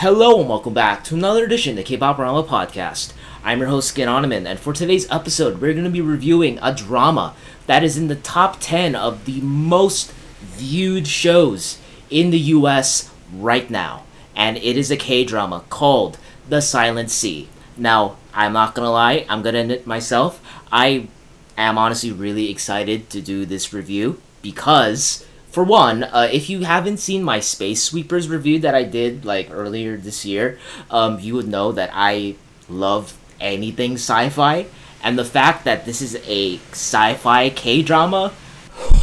[0.00, 3.14] Hello and welcome back to another edition of the K-Pop Drama Podcast.
[3.42, 6.74] I'm your host Skin Onaman, and for today's episode, we're going to be reviewing a
[6.74, 7.34] drama
[7.66, 10.12] that is in the top 10 of the most
[10.42, 11.78] viewed shows
[12.10, 14.04] in the US right now.
[14.36, 17.48] And it is a K-drama called The Silent Sea.
[17.78, 21.08] Now, I'm not gonna lie, I'm gonna admit myself, I
[21.56, 25.25] am honestly really excited to do this review because
[25.56, 29.48] for one, uh, if you haven't seen my Space Sweepers review that I did like
[29.50, 30.58] earlier this year,
[30.90, 32.36] um, you would know that I
[32.68, 34.66] love anything sci-fi,
[35.02, 38.34] and the fact that this is a sci-fi K drama,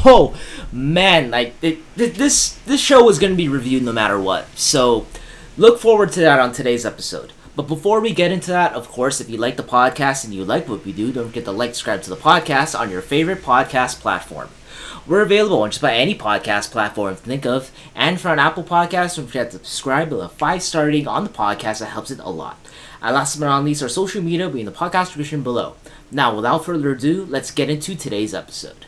[0.06, 0.40] oh
[0.72, 4.46] man, like it, this this show is gonna be reviewed no matter what.
[4.56, 5.08] So
[5.58, 7.34] look forward to that on today's episode.
[7.56, 10.46] But before we get into that, of course, if you like the podcast and you
[10.46, 13.42] like what we do, don't forget to like, subscribe to the podcast on your favorite
[13.42, 14.50] podcast platform.
[15.06, 17.72] We're available on just about any podcast platform think of.
[17.94, 21.26] And for an Apple podcast, don't forget to subscribe with a five star rating on
[21.26, 21.80] the podcast.
[21.80, 22.58] That helps it a lot.
[23.02, 25.76] And last but not least, our social media will be in the podcast description below.
[26.10, 28.86] Now, without further ado, let's get into today's episode.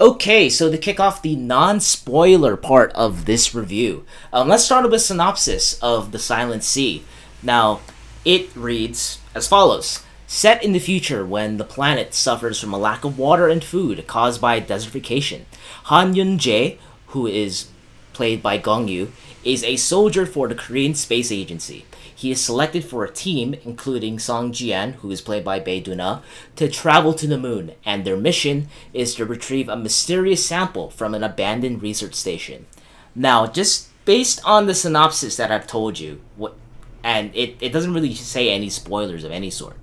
[0.00, 4.94] Okay, so to kick off the non-spoiler part of this review, um, let's start with
[4.94, 7.04] a synopsis of The Silent Sea.
[7.42, 7.80] Now,
[8.24, 10.02] it reads as follows.
[10.26, 14.06] Set in the future when the planet suffers from a lack of water and food
[14.06, 15.42] caused by desertification,
[15.84, 16.78] Han Yun-jae,
[17.08, 17.68] who is
[18.14, 19.12] played by Gong Yu,
[19.44, 21.86] is a soldier for the Korean Space Agency.
[22.14, 26.22] He is selected for a team, including Song Jian, who is played by Bae Doona,
[26.56, 31.14] to travel to the moon, and their mission is to retrieve a mysterious sample from
[31.14, 32.66] an abandoned research station.
[33.14, 36.54] Now, just based on the synopsis that I've told you, what,
[37.02, 39.78] and it, it doesn't really say any spoilers of any sort,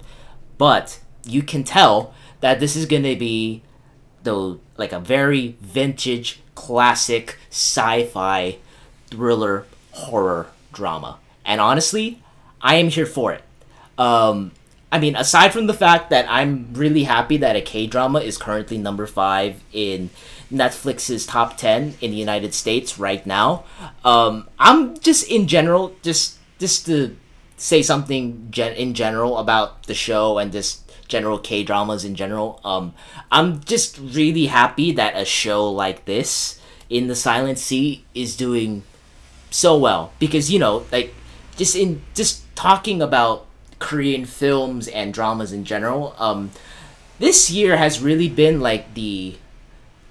[0.60, 3.64] but you can tell that this is going to be
[4.24, 8.58] though like a very vintage classic sci-fi
[9.08, 12.22] thriller horror drama and honestly
[12.62, 13.44] I am here for it.
[13.98, 14.52] Um,
[14.92, 18.38] I mean, aside from the fact that I'm really happy that a K drama is
[18.38, 20.10] currently number five in
[20.52, 23.66] Netflix's top ten in the United States right now,
[24.06, 27.16] um, I'm just in general just just to
[27.58, 32.62] say something gen- in general about the show and just general K dramas in general.
[32.64, 32.94] Um,
[33.32, 38.84] I'm just really happy that a show like this in the Silent Sea is doing
[39.50, 41.14] so well because you know like
[41.58, 43.48] just in just talking about
[43.80, 46.52] Korean films and dramas in general, um,
[47.20, 49.36] this year has really been like the,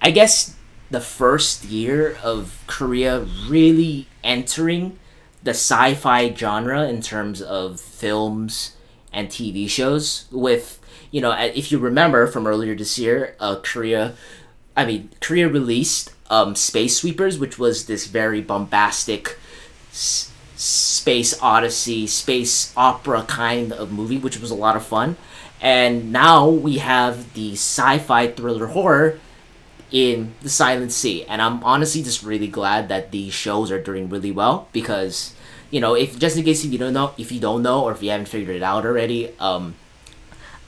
[0.01, 0.55] I guess,
[0.89, 4.97] the first year of Korea really entering
[5.43, 8.75] the sci-fi genre in terms of films
[9.11, 10.25] and TV shows.
[10.31, 10.79] With
[11.11, 14.15] you know, if you remember from earlier this year, uh, Korea,
[14.75, 19.37] I mean, Korea released um, Space Sweepers, which was this very bombastic.
[19.91, 25.15] S- space odyssey, space opera kind of movie, which was a lot of fun.
[25.61, 29.19] And now we have the sci-fi thriller horror
[29.91, 34.09] in The Silent Sea, and I'm honestly just really glad that these shows are doing
[34.09, 35.33] really well because
[35.69, 37.91] you know, if just in case if you don't know, if you don't know, or
[37.91, 39.75] if you haven't figured it out already, um,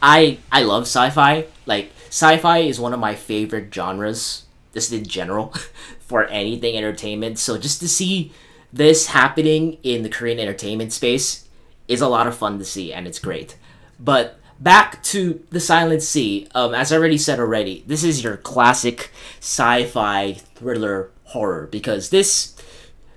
[0.02, 1.46] I I love sci-fi.
[1.66, 4.44] Like sci-fi is one of my favorite genres,
[4.74, 5.54] just in general,
[6.00, 7.40] for anything entertainment.
[7.40, 8.32] So just to see
[8.72, 11.48] this happening in the Korean entertainment space
[11.88, 13.58] is a lot of fun to see, and it's great.
[14.00, 16.48] But back to the Silent Sea.
[16.54, 22.56] Um, as I already said already, this is your classic sci-fi thriller horror because this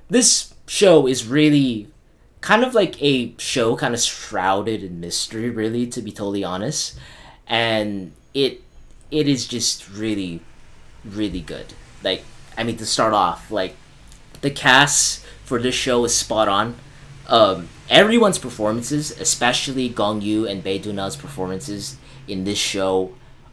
[0.08, 1.88] this show is really
[2.40, 6.98] kind of like a show kind of shrouded in mystery really to be totally honest
[7.46, 8.60] and it
[9.10, 10.40] it is just really
[11.04, 12.24] really good like
[12.56, 13.76] i mean to start off like
[14.42, 16.74] the cast for this show is spot on.
[17.28, 21.96] Um, everyone's performances, especially Gong Yu and Bae Doona's performances
[22.28, 23.12] in this show,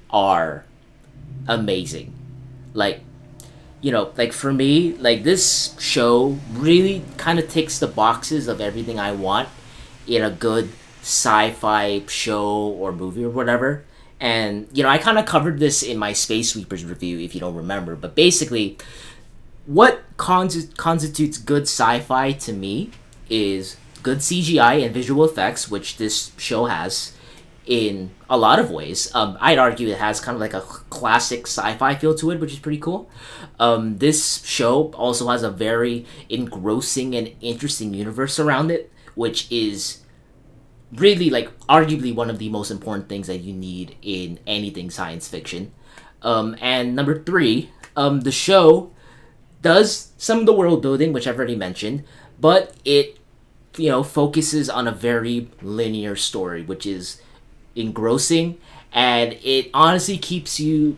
[0.10, 0.66] are
[1.48, 2.13] amazing.
[2.74, 3.01] Like,
[3.81, 8.60] you know, like for me, like this show really kind of ticks the boxes of
[8.60, 9.48] everything I want
[10.07, 10.69] in a good
[11.02, 13.84] sci-fi show or movie or whatever.
[14.19, 17.39] And you know, I kind of covered this in my Space Sweepers review if you
[17.39, 18.77] don't remember, but basically
[19.66, 22.89] what constitutes good sci-fi to me
[23.30, 27.13] is good CGI and visual effects, which this show has
[27.66, 29.13] in a lot of ways.
[29.13, 32.51] Um, I'd argue it has kind of like a classic sci-fi feel to it, which
[32.51, 33.10] is pretty cool.
[33.60, 40.00] Um, this show also has a very engrossing and interesting universe around it, which is
[40.95, 45.27] really like arguably one of the most important things that you need in anything science
[45.27, 45.71] fiction.
[46.21, 48.91] Um, and number three, um, the show
[49.62, 52.03] does some of the world building, which I've already mentioned,
[52.39, 53.18] but it
[53.77, 57.21] you know focuses on a very linear story, which is
[57.75, 58.57] engrossing,
[58.92, 60.97] and it honestly keeps you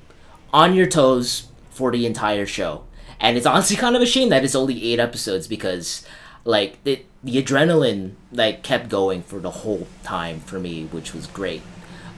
[0.53, 2.83] on your toes for the entire show.
[3.19, 6.05] And it's honestly kind of a shame that it's only eight episodes because
[6.43, 11.27] like the the adrenaline like kept going for the whole time for me, which was
[11.27, 11.61] great.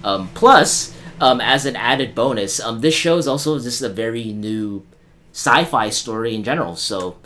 [0.04, 4.32] Um, plus, um, as an added bonus, um, this show is also just a very
[4.32, 4.86] new
[5.32, 6.76] sci-fi story in general.
[6.76, 7.18] So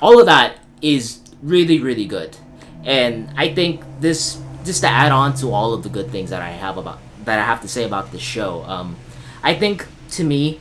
[0.00, 2.36] all of that is really really good,
[2.84, 6.42] and I think this just to add on to all of the good things that
[6.42, 8.62] I have about that I have to say about this show.
[8.64, 8.96] Um,
[9.42, 10.60] I think to me,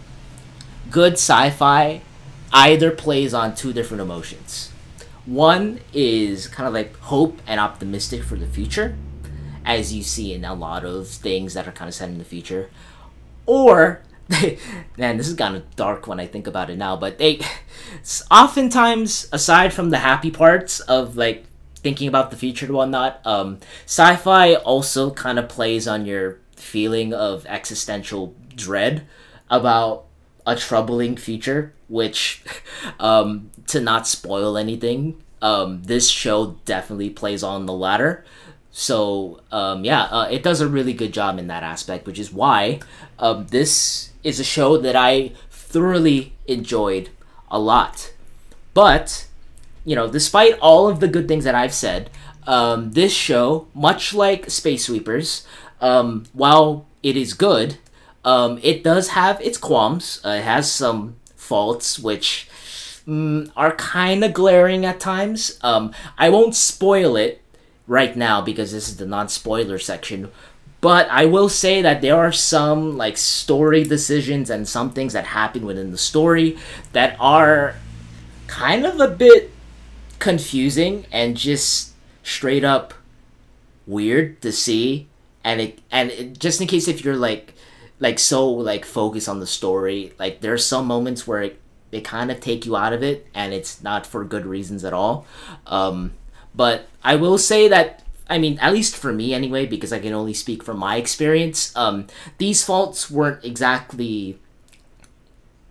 [0.92, 2.02] good sci-fi
[2.52, 4.72] either plays on two different emotions.
[5.26, 8.96] One is kind of like hope and optimistic for the future,
[9.66, 12.24] as you see in a lot of things that are kind of set in the
[12.24, 12.70] future.
[13.46, 14.02] Or,
[14.98, 17.40] man, this is kind of dark when I think about it now, but they
[18.30, 21.46] oftentimes, aside from the happy parts of like
[21.76, 26.40] thinking about the future and whatnot, um, sci fi also kind of plays on your
[26.56, 29.06] feeling of existential dread
[29.50, 30.06] about
[30.48, 32.44] a troubling future, which,
[33.00, 38.26] um, to not spoil anything, um, this show definitely plays on the latter.
[38.72, 42.34] So, um, yeah, uh, it does a really good job in that aspect, which is
[42.34, 42.80] why
[43.20, 47.10] um, this is a show that I thoroughly enjoyed
[47.50, 48.12] a lot.
[48.74, 49.28] But,
[49.86, 52.10] you know, despite all of the good things that I've said,
[52.48, 55.46] um, this show, much like Space Sweepers,
[55.80, 57.78] um, while it is good,
[58.24, 60.20] um, it does have its qualms.
[60.26, 62.50] Uh, it has some faults which
[63.08, 65.58] mm, are kind of glaring at times.
[65.62, 67.42] Um, I won't spoil it
[67.88, 70.32] right now because this is the non-spoiler section.
[70.82, 75.26] But I will say that there are some like story decisions and some things that
[75.26, 76.58] happen within the story
[76.94, 77.76] that are
[78.48, 79.52] kind of a bit
[80.20, 81.94] confusing and just
[82.24, 82.94] straight up
[83.88, 85.08] weird to see
[85.44, 87.54] and it and it, just in case if you're like
[88.00, 91.60] like so like focused on the story like there's some moments where it,
[91.92, 94.94] they kind of take you out of it and it's not for good reasons at
[94.94, 95.26] all.
[95.68, 96.14] Um
[96.56, 100.14] but i will say that i mean at least for me anyway because i can
[100.14, 104.40] only speak from my experience um these faults weren't exactly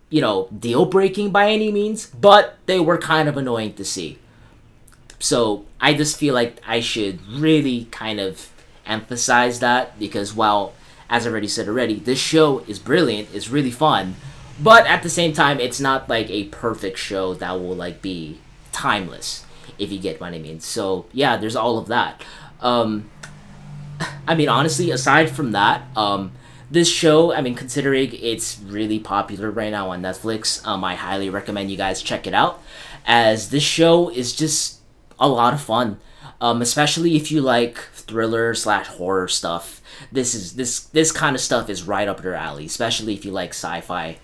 [0.09, 4.19] you know deal breaking by any means but they were kind of annoying to see.
[5.19, 8.51] So i just feel like i should really kind of
[8.85, 10.73] emphasize that because while
[11.07, 14.15] as I already said already, this show is brilliant, it's really fun,
[14.59, 18.39] but at the same time, it's not like a perfect show that will like be
[18.71, 19.45] timeless,
[19.77, 20.59] if you get what I mean.
[20.59, 22.23] So yeah, there's all of that.
[22.61, 23.09] Um,
[24.27, 26.31] I mean, honestly, aside from that, um,
[26.71, 31.29] this show, I mean, considering it's really popular right now on Netflix, um, I highly
[31.29, 32.61] recommend you guys check it out,
[33.05, 34.79] as this show is just
[35.19, 35.99] a lot of fun,
[36.41, 39.81] um, especially if you like thriller slash horror stuff
[40.11, 43.31] this is this this kind of stuff is right up your alley, especially if you
[43.31, 44.17] like sci-fi,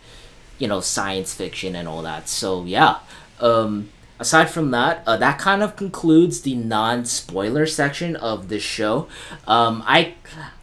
[0.62, 2.30] you know, science fiction and all that.
[2.30, 3.00] So yeah.
[3.40, 9.08] Um, aside from that, uh, that kind of concludes the non-spoiler section of this show.
[9.48, 10.14] Um, I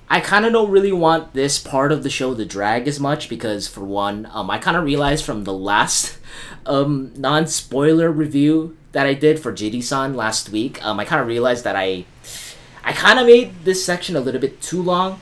[0.08, 3.28] I kind of don't really want this part of the show to drag as much
[3.28, 6.18] because, for one, um, I kind of realized from the last
[6.66, 11.26] um, non spoiler review that I did for Jirisan last week, um, I kind of
[11.26, 12.06] realized that I
[12.84, 15.20] I kind of made this section a little bit too long,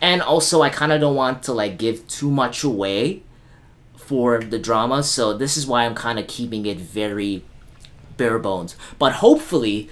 [0.00, 3.22] and also I kind of don't want to like give too much away
[4.06, 7.44] for the drama, so this is why I'm kind of keeping it very
[8.16, 8.76] bare bones.
[8.98, 9.88] But hopefully,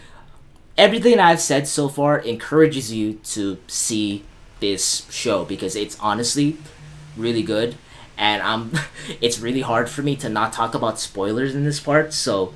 [0.76, 4.25] everything I've said so far encourages you to see
[4.61, 6.57] this show because it's honestly
[7.16, 7.75] really good
[8.16, 8.71] and I'm
[9.21, 12.54] it's really hard for me to not talk about spoilers in this part so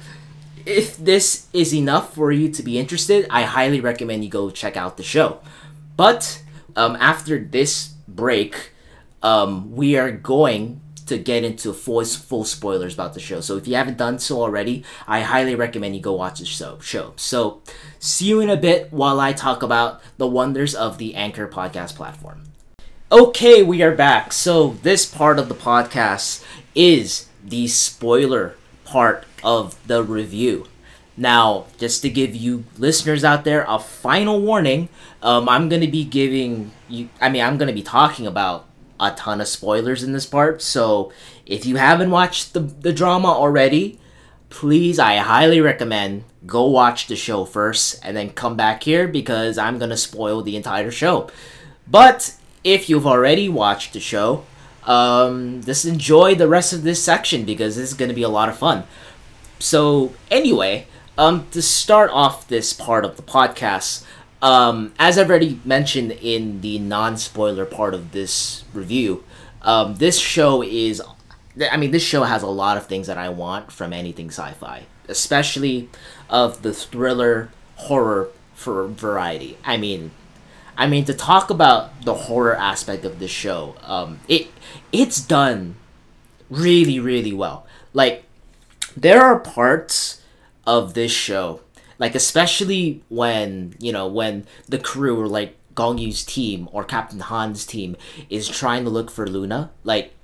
[0.66, 4.76] if this is enough for you to be interested, I highly recommend you go check
[4.76, 5.38] out the show.
[5.96, 6.42] But
[6.74, 8.72] um, after this break,
[9.22, 13.40] um, we are going to get into full, full spoilers about the show.
[13.40, 16.78] So if you haven't done so already, I highly recommend you go watch the show.
[16.80, 17.12] show.
[17.16, 17.62] So
[17.98, 21.94] see you in a bit while I talk about the wonders of the Anchor podcast
[21.94, 22.42] platform.
[23.10, 24.32] Okay, we are back.
[24.32, 26.44] So this part of the podcast
[26.74, 30.66] is the spoiler part of the review.
[31.16, 34.88] Now, just to give you listeners out there a final warning,
[35.22, 37.08] um, I'm gonna be giving you.
[37.20, 38.65] I mean, I'm gonna be talking about
[38.98, 40.62] a ton of spoilers in this part.
[40.62, 41.12] So,
[41.44, 43.98] if you haven't watched the the drama already,
[44.50, 49.58] please, I highly recommend go watch the show first and then come back here because
[49.58, 51.28] I'm gonna spoil the entire show.
[51.86, 52.34] But
[52.64, 54.44] if you've already watched the show,
[54.84, 58.48] um, just enjoy the rest of this section because this is gonna be a lot
[58.48, 58.84] of fun.
[59.58, 60.86] So anyway,
[61.18, 64.04] um, to start off this part of the podcast,
[64.42, 69.24] um, as I've already mentioned in the non-spoiler part of this review,
[69.62, 71.02] um, this show is
[71.70, 74.84] I mean, this show has a lot of things that I want from anything sci-fi,
[75.08, 75.88] especially
[76.28, 79.56] of the thriller horror for variety.
[79.64, 80.10] I mean,
[80.76, 84.48] I mean to talk about the horror aspect of this show, um, it
[84.92, 85.76] it's done
[86.50, 87.66] really really well.
[87.94, 88.24] Like
[88.96, 90.22] there are parts
[90.66, 91.60] of this show,
[91.98, 97.20] like especially when you know when the crew or like Gong Yu's team or Captain
[97.20, 97.96] Han's team
[98.30, 100.14] is trying to look for Luna, like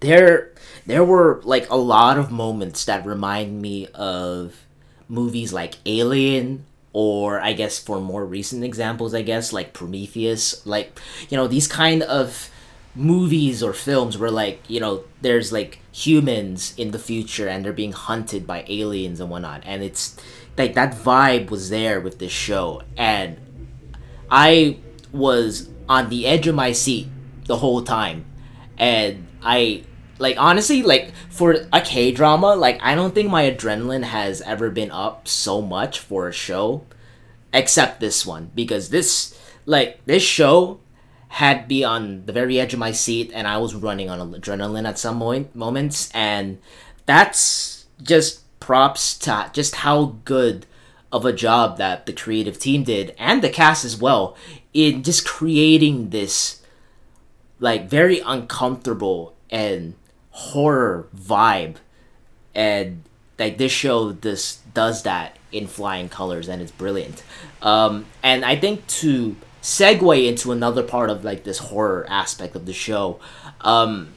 [0.00, 0.52] there
[0.86, 4.66] there were like a lot of moments that remind me of
[5.08, 10.66] movies like Alien or I guess for more recent examples I guess like Prometheus.
[10.66, 10.98] Like
[11.30, 12.50] you know these kind of
[12.94, 17.72] movies or films where like you know there's like humans in the future and they're
[17.72, 19.62] being hunted by aliens and whatnot.
[19.64, 20.16] And it's
[20.56, 22.82] like that vibe was there with this show.
[22.96, 23.38] And
[24.30, 24.78] I
[25.12, 27.08] was on the edge of my seat
[27.46, 28.24] the whole time.
[28.78, 29.84] And I
[30.18, 34.70] like honestly, like for a K drama, like I don't think my adrenaline has ever
[34.70, 36.84] been up so much for a show,
[37.52, 38.50] except this one.
[38.54, 40.80] Because this like this show
[41.28, 44.86] had me on the very edge of my seat and I was running on adrenaline
[44.86, 46.10] at some point moments.
[46.12, 46.58] And
[47.06, 50.64] that's just props to just how good
[51.10, 54.36] of a job that the creative team did and the cast as well
[54.72, 56.62] in just creating this
[57.58, 59.94] like very uncomfortable and
[60.30, 61.76] horror vibe.
[62.54, 63.02] And
[63.38, 67.22] like this show this does that in flying colors and it's brilliant.
[67.60, 72.66] Um, and i think to segue into another part of like this horror aspect of
[72.66, 73.20] the show
[73.60, 74.12] um,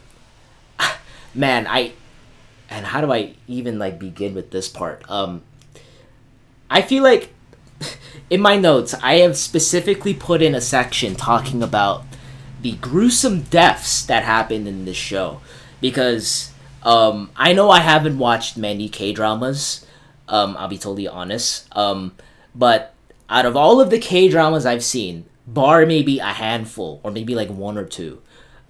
[1.36, 1.92] man i
[2.76, 5.42] and how do i even like begin with this part um,
[6.70, 7.34] i feel like
[8.30, 12.04] in my notes i have specifically put in a section talking about
[12.62, 15.40] the gruesome deaths that happened in this show
[15.82, 16.52] because
[16.86, 19.86] um, I know I haven't watched many K dramas.
[20.28, 21.68] Um, I'll be totally honest.
[21.76, 22.16] Um,
[22.54, 22.94] but
[23.30, 27.36] out of all of the K dramas I've seen, bar maybe a handful or maybe
[27.36, 28.22] like one or two,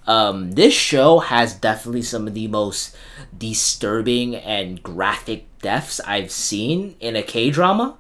[0.07, 2.95] um, this show has definitely some of the most
[3.37, 7.97] disturbing and graphic deaths I've seen in a K drama.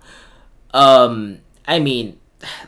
[0.73, 2.19] Um, I mean,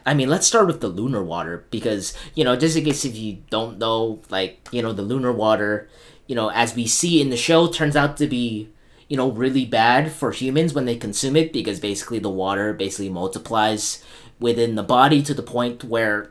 [0.05, 3.15] I mean, let's start with the lunar water because you know, just in case if
[3.15, 5.87] you don't know, like you know, the lunar water
[6.27, 8.69] you know, as we see in the show, turns out to be,
[9.07, 13.09] you know, really bad for humans when they consume it because basically the water basically
[13.09, 14.03] multiplies
[14.39, 16.29] within the body to the point where,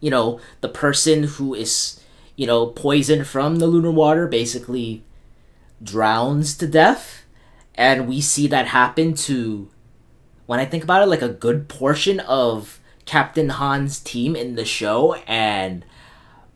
[0.00, 2.00] you know, the person who is,
[2.38, 5.02] you know, poison from the lunar water basically
[5.82, 7.24] drowns to death.
[7.74, 9.68] And we see that happen to,
[10.46, 14.64] when I think about it, like a good portion of Captain Han's team in the
[14.64, 15.14] show.
[15.26, 15.84] And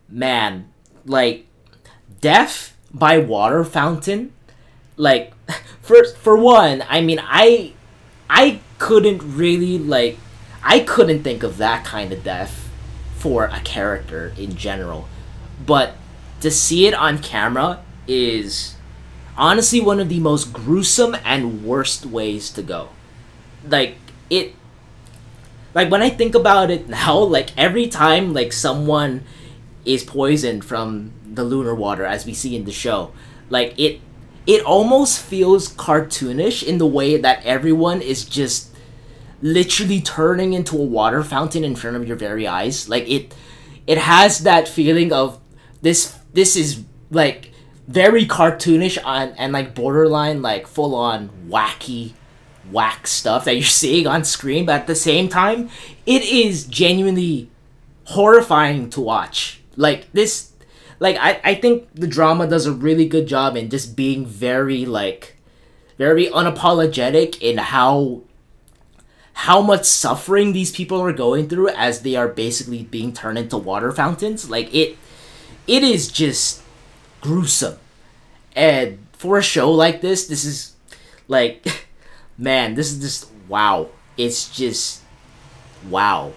[0.09, 0.71] man,
[1.05, 1.47] like,
[2.21, 4.33] death by water fountain
[4.97, 5.33] like
[5.83, 7.73] for for one i mean i
[8.29, 10.19] i couldn't really like
[10.63, 12.69] i couldn't think of that kind of death
[13.17, 15.09] for a character in general
[15.65, 15.95] but
[16.41, 18.75] to see it on camera is
[19.37, 22.89] honestly one of the most gruesome and worst ways to go
[23.69, 23.97] like
[24.29, 24.55] it
[25.75, 29.25] like when i think about it now like every time like someone
[29.85, 33.13] is poisoned from the lunar water as we see in the show.
[33.51, 34.01] Like it
[34.47, 38.71] it almost feels cartoonish in the way that everyone is just
[39.41, 42.89] literally turning into a water fountain in front of your very eyes.
[42.89, 43.35] Like it
[43.87, 45.39] it has that feeling of
[45.83, 47.53] this this is like
[47.87, 52.13] very cartoonish on and like borderline like full on wacky
[52.71, 55.69] whack stuff that you're seeing on screen but at the same time
[56.07, 57.51] it is genuinely
[58.05, 59.61] horrifying to watch.
[59.77, 60.53] Like this
[61.01, 64.85] like I, I think the drama does a really good job in just being very
[64.87, 65.37] like
[65.99, 68.23] very unapologetic in how
[69.35, 73.57] how much suffering these people are going through as they are basically being turned into
[73.57, 74.49] water fountains.
[74.49, 74.97] Like it
[75.67, 76.63] it is just
[77.21, 77.79] gruesome.
[78.55, 80.75] And for a show like this this is
[81.29, 81.87] like
[82.39, 83.89] man this is just wow.
[84.17, 85.03] It's just
[85.89, 86.33] wow.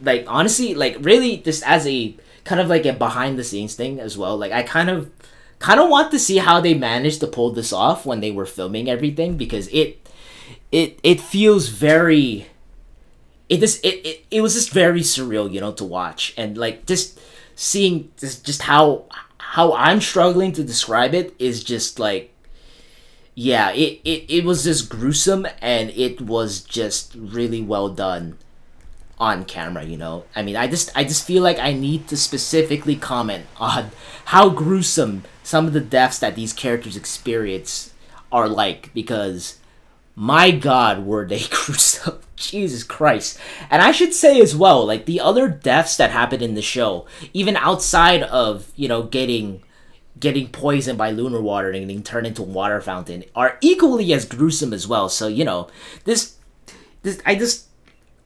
[0.00, 4.00] Like honestly like really just as a kind of like a behind the scenes thing
[4.00, 4.36] as well.
[4.36, 5.10] Like I kind of
[5.58, 8.46] kind of want to see how they managed to pull this off when they were
[8.46, 10.08] filming everything because it
[10.70, 12.46] it it feels very
[13.48, 16.34] it just it, it, it was just very surreal you know to watch.
[16.36, 17.18] And like just
[17.54, 19.04] seeing just, how
[19.38, 22.32] how i'm struggling to describe it is just like
[23.34, 28.36] yeah it, it it was just gruesome and it was just really well done
[29.18, 30.24] on camera you know?
[30.34, 33.90] I mean i just i just feel like i need to specifically comment on
[34.26, 37.92] how gruesome some of the deaths that these characters experience
[38.32, 39.58] are like because
[40.16, 42.18] my god were they gruesome.
[42.36, 43.38] Jesus christ.
[43.70, 47.06] And i should say as well like the other deaths that happened in the show
[47.32, 49.62] even outside of you know getting
[50.18, 54.24] getting poisoned by lunar water and getting turned into a water fountain are equally as
[54.24, 55.08] gruesome as well.
[55.08, 55.68] So you know
[56.04, 56.36] this
[57.02, 57.68] this i just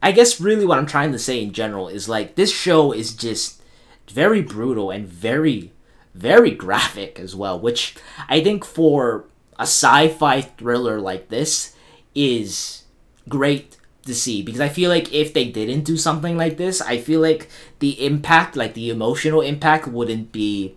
[0.01, 3.15] I guess really what I'm trying to say in general is like this show is
[3.15, 3.61] just
[4.09, 5.73] very brutal and very
[6.15, 7.95] very graphic as well, which
[8.29, 9.27] I think for
[9.59, 11.75] a sci-fi thriller like this
[12.19, 12.83] is
[13.29, 16.99] great to see because I feel like if they didn't do something like this, I
[16.99, 17.49] feel like
[17.79, 20.75] the impact, like the emotional impact wouldn't be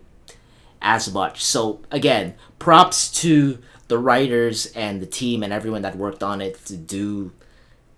[0.80, 1.44] as much.
[1.44, 3.58] So again, props to
[3.88, 7.32] the writers and the team and everyone that worked on it to do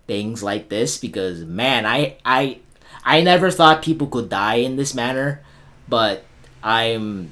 [0.06, 2.60] things like this because man, I I
[3.04, 5.42] I never thought people could die in this manner,
[5.88, 6.24] but
[6.62, 7.30] I'm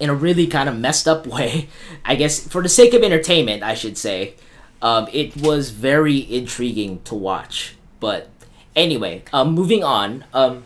[0.00, 1.68] in a really kind of messed up way.
[2.04, 4.34] I guess for the sake of entertainment, I should say,
[4.82, 7.76] um, it was very intriguing to watch.
[8.00, 8.28] But
[8.76, 10.24] anyway, um, moving on.
[10.32, 10.64] Um,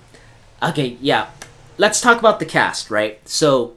[0.62, 1.30] okay, yeah,
[1.76, 3.20] let's talk about the cast, right?
[3.28, 3.74] So,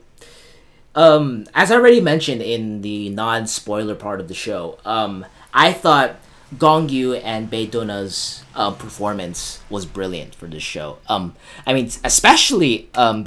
[0.96, 6.16] um, as I already mentioned in the non-spoiler part of the show, um, I thought
[6.58, 10.98] Gong Yu and Bae Doona's um, performance was brilliant for this show.
[11.08, 11.36] Um,
[11.66, 13.24] I mean, especially um,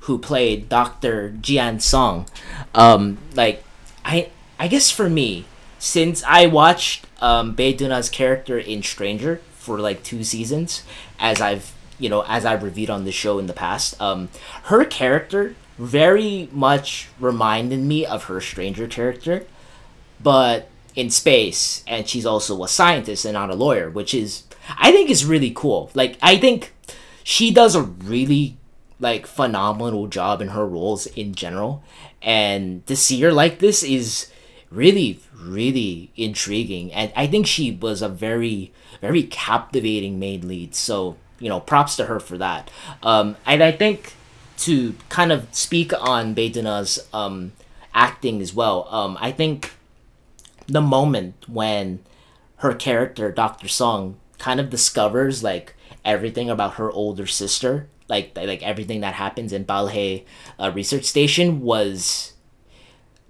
[0.00, 2.26] who played Doctor Jian Song.
[2.74, 3.64] Um, like,
[4.04, 5.44] I I guess for me,
[5.78, 10.82] since I watched um, Bae Doona's character in Stranger for like two seasons,
[11.18, 14.28] as I've you know as I've reviewed on the show in the past, um,
[14.64, 19.46] her character very much reminded me of her Stranger character,
[20.20, 24.42] but in space and she's also a scientist and not a lawyer which is
[24.78, 25.90] i think is really cool.
[25.94, 26.74] Like i think
[27.22, 28.56] she does a really
[28.98, 31.84] like phenomenal job in her roles in general
[32.20, 34.28] and to see her like this is
[34.70, 41.16] really really intriguing and i think she was a very very captivating main lead so
[41.38, 42.70] you know props to her for that
[43.02, 44.14] um and i think
[44.56, 47.52] to kind of speak on Bae um
[47.94, 49.72] acting as well um i think
[50.68, 52.00] the moment when
[52.56, 53.66] her character Dr.
[53.66, 55.74] Song kind of discovers like
[56.04, 60.24] everything about her older sister, like like everything that happens in Balhae
[60.60, 62.34] uh, research station was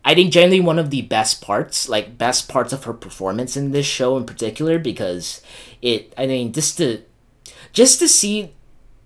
[0.09, 3.73] I think generally one of the best parts, like best parts of her performance in
[3.73, 5.43] this show in particular because
[5.83, 7.03] it I mean just to
[7.75, 8.55] just to see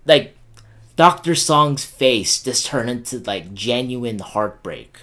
[0.07, 0.37] like
[0.95, 1.35] Dr.
[1.35, 4.99] Song's face just turn into like genuine heartbreak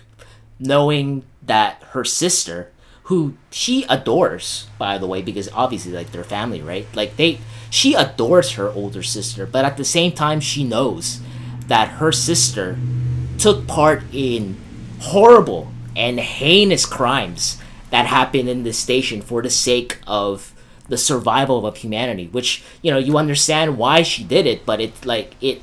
[0.57, 2.71] knowing that her sister
[3.03, 6.87] who she adores, by the way, because obviously like they're family, right?
[6.95, 11.19] Like they she adores her older sister, but at the same time she knows
[11.67, 12.79] that her sister
[13.37, 14.55] took part in
[15.01, 20.53] horrible and heinous crimes that happened in this station for the sake of
[20.87, 25.05] the survival of humanity which you know you understand why she did it but it's
[25.05, 25.61] like it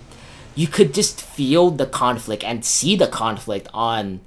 [0.54, 4.20] you could just feel the conflict and see the conflict on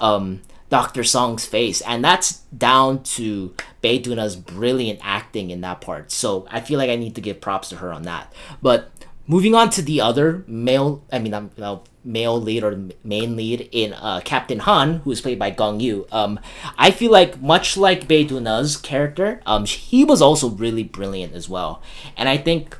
[0.00, 1.04] um Dr.
[1.04, 6.10] Song's face, and that's down to Bae Doona's brilliant acting in that part.
[6.10, 8.32] So I feel like I need to give props to her on that.
[8.60, 8.90] But
[9.28, 13.68] moving on to the other male, I mean, um, uh, male lead or main lead
[13.72, 16.06] in uh, Captain Han, who is played by Gong Yu.
[16.12, 16.38] Um,
[16.76, 21.48] I feel like much like Bae Doona's character, um, he was also really brilliant as
[21.48, 21.82] well.
[22.16, 22.76] And I think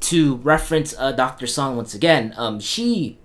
[0.00, 1.46] to reference uh, Dr.
[1.46, 3.18] Song once again, um, he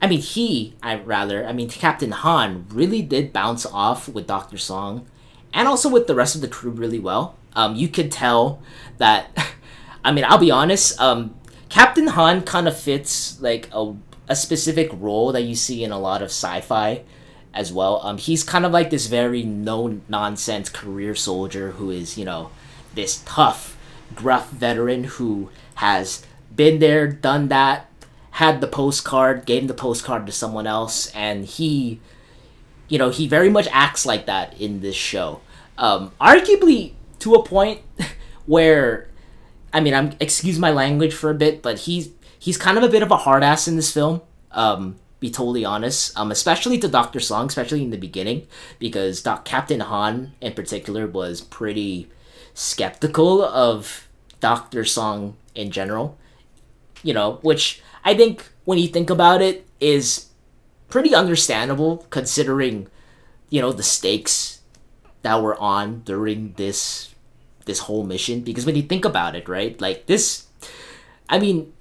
[0.00, 4.56] I mean, he, I rather, I mean, Captain Han really did bounce off with Dr.
[4.56, 5.06] Song
[5.52, 7.36] and also with the rest of the crew really well.
[7.54, 8.62] Um, you could tell
[8.98, 9.36] that,
[10.04, 11.34] I mean, I'll be honest, um,
[11.68, 13.94] Captain Han kind of fits like a,
[14.28, 17.02] a specific role that you see in a lot of sci fi
[17.54, 18.00] as well.
[18.04, 22.50] Um, he's kind of like this very no nonsense career soldier who is, you know,
[22.94, 23.76] this tough,
[24.14, 27.88] gruff veteran who has been there, done that,
[28.32, 32.00] had the postcard, gave the postcard to someone else, and he,
[32.88, 35.40] you know, he very much acts like that in this show.
[35.76, 37.80] Um, arguably to a point
[38.46, 39.08] where,
[39.72, 42.88] I mean, I'm excuse my language for a bit, but he's he's kind of a
[42.88, 44.20] bit of a hard ass in this film.
[44.52, 46.16] Um, be totally honest.
[46.18, 48.46] Um, especially to Doctor Song, especially in the beginning,
[48.78, 52.08] because Doc Captain Han in particular was pretty
[52.54, 54.08] skeptical of
[54.40, 56.16] Doctor Song in general.
[57.02, 60.26] You know, which I think when you think about it is
[60.88, 62.88] pretty understandable considering,
[63.50, 64.60] you know, the stakes
[65.22, 67.14] that were on during this
[67.66, 68.40] this whole mission.
[68.40, 70.46] Because when you think about it, right, like this,
[71.28, 71.72] I mean,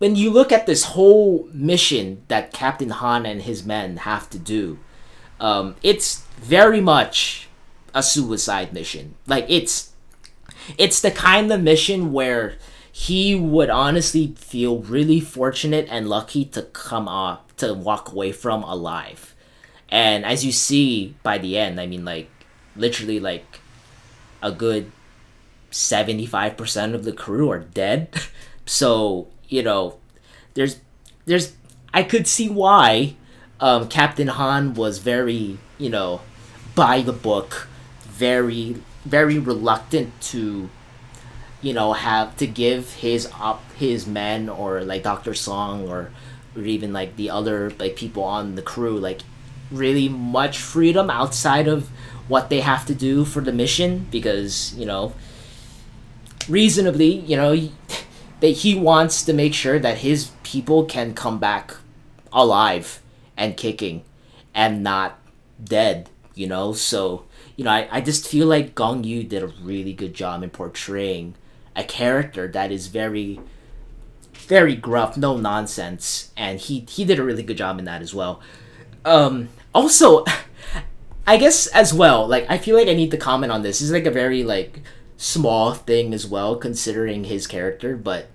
[0.00, 4.38] when you look at this whole mission that Captain Han and his men have to
[4.38, 4.78] do,
[5.38, 7.48] um, it's very much
[7.94, 9.14] a suicide mission.
[9.26, 9.92] Like it's
[10.78, 12.56] it's the kind of mission where
[12.90, 18.62] he would honestly feel really fortunate and lucky to come off to walk away from
[18.62, 19.34] alive.
[19.90, 22.30] And as you see by the end, I mean like
[22.74, 23.60] literally like
[24.42, 24.90] a good
[25.70, 28.14] 75% of the crew are dead.
[28.64, 29.98] so you know,
[30.54, 30.80] there's
[31.26, 31.52] there's
[31.92, 33.16] I could see why
[33.60, 36.22] um, Captain Han was very you know
[36.74, 37.68] by the book,
[38.02, 40.70] very very reluctant to
[41.60, 46.10] you know have to give his up his men or like Doctor Song or
[46.56, 49.20] or even like the other like people on the crew like
[49.70, 51.88] really much freedom outside of
[52.28, 55.12] what they have to do for the mission because you know
[56.48, 57.52] reasonably you know
[58.40, 61.74] that he wants to make sure that his people can come back
[62.32, 63.00] alive
[63.36, 64.04] and kicking
[64.54, 65.18] and not
[65.62, 66.72] dead, you know?
[66.72, 67.24] So,
[67.56, 70.50] you know, I, I just feel like Gong Yu did a really good job in
[70.50, 71.34] portraying
[71.76, 73.40] a character that is very
[74.50, 78.12] very gruff, no nonsense, and he he did a really good job in that as
[78.12, 78.40] well.
[79.04, 80.24] Um also
[81.26, 83.78] I guess as well, like I feel like I need to comment on this.
[83.78, 84.82] This is like a very like
[85.20, 87.94] small thing as well, considering his character.
[87.94, 88.28] But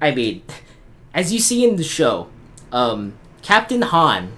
[0.00, 0.42] I mean,
[1.14, 2.28] as you see in the show,
[2.70, 4.32] um, Captain Han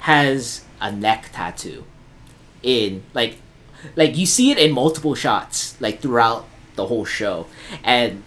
[0.00, 1.84] has a neck tattoo.
[2.62, 3.36] In like,
[3.94, 7.46] like you see it in multiple shots, like throughout the whole show,
[7.84, 8.24] and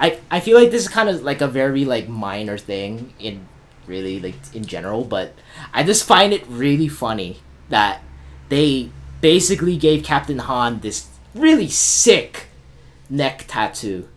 [0.00, 3.46] I I feel like this is kind of like a very like minor thing in
[3.86, 5.34] really like in general, but
[5.72, 8.02] I just find it really funny that
[8.48, 11.06] they basically gave Captain Han this
[11.36, 12.46] really sick
[13.08, 14.08] neck tattoo.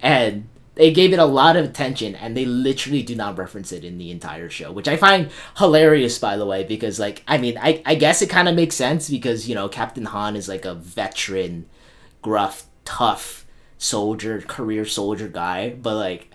[0.00, 3.82] And they gave it a lot of attention and they literally do not reference it
[3.82, 7.58] in the entire show, which I find hilarious by the way, because like I mean
[7.58, 10.74] I, I guess it kinda makes sense because, you know, Captain Han is like a
[10.74, 11.66] veteran,
[12.22, 13.46] gruff, tough
[13.78, 16.30] soldier, career soldier guy, but like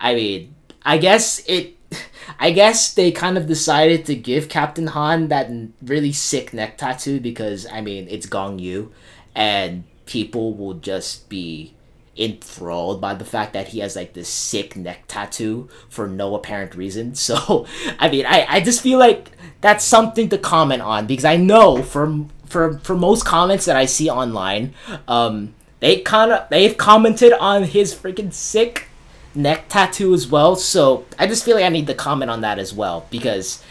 [0.00, 1.76] I mean I guess it
[2.40, 5.48] I guess they kind of decided to give Captain Han that
[5.80, 8.92] really sick neck tattoo because I mean it's Gong Yu
[9.36, 11.74] and people will just be
[12.16, 16.74] enthralled by the fact that he has like this sick neck tattoo for no apparent
[16.74, 17.14] reason.
[17.26, 17.66] So,
[17.98, 21.82] I mean, I, I just feel like that's something to comment on because I know
[21.82, 24.74] from for for most comments that I see online,
[25.06, 28.88] um, they kind of they've commented on his freaking sick
[29.34, 30.56] neck tattoo as well.
[30.56, 33.62] So I just feel like I need to comment on that as well because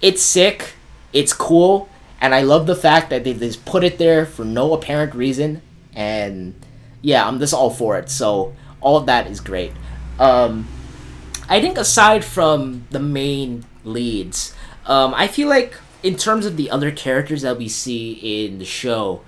[0.00, 0.74] it's sick,
[1.12, 1.88] it's cool,
[2.20, 5.62] and I love the fact that they just put it there for no apparent reason.
[5.94, 6.54] And
[7.02, 8.10] yeah, I'm just all for it.
[8.10, 9.72] So all of that is great.
[10.18, 10.66] Um,
[11.48, 14.54] I think aside from the main leads,
[14.86, 18.12] um, I feel like in terms of the other characters that we see
[18.46, 19.22] in the show,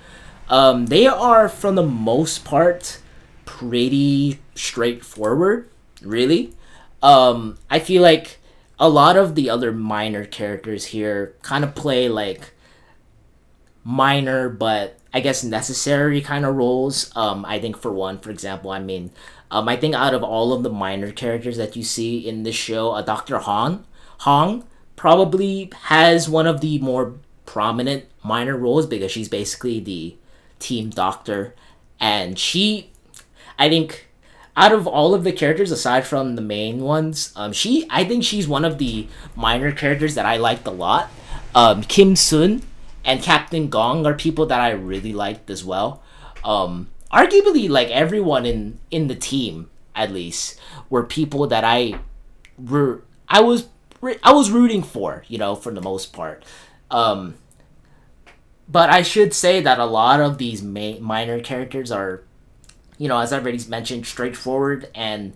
[0.49, 3.01] um, they are for the most part
[3.45, 5.69] pretty straightforward,
[6.03, 6.55] really.
[7.03, 8.39] Um, I feel like
[8.79, 12.53] a lot of the other minor characters here kind of play like
[13.85, 17.11] minor but I guess necessary kind of roles.
[17.17, 19.11] Um, I think for one, for example, I mean,
[19.51, 22.55] um, I think out of all of the minor characters that you see in this
[22.55, 23.39] show, uh, Dr.
[23.39, 23.87] Hong,
[24.21, 24.65] Hong
[24.97, 27.15] probably has one of the more
[27.47, 30.17] prominent minor roles because she's basically the
[30.59, 31.55] team doctor,
[31.99, 32.91] and she,
[33.59, 34.09] I think,
[34.57, 38.25] out of all of the characters aside from the main ones, um, she I think
[38.25, 41.11] she's one of the minor characters that I liked a lot.
[41.55, 42.63] Um, Kim Sun
[43.09, 46.03] and Captain Gong are people that I really liked as well.
[46.45, 52.01] Um, arguably, like everyone in in the team, at least, were people that I
[52.59, 53.69] were I was
[54.23, 56.45] I was rooting for, you know, for the most part.
[56.91, 57.37] Um,
[58.69, 62.23] but I should say that a lot of these ma- minor characters are,
[62.99, 65.33] you know, as I've already mentioned, straightforward and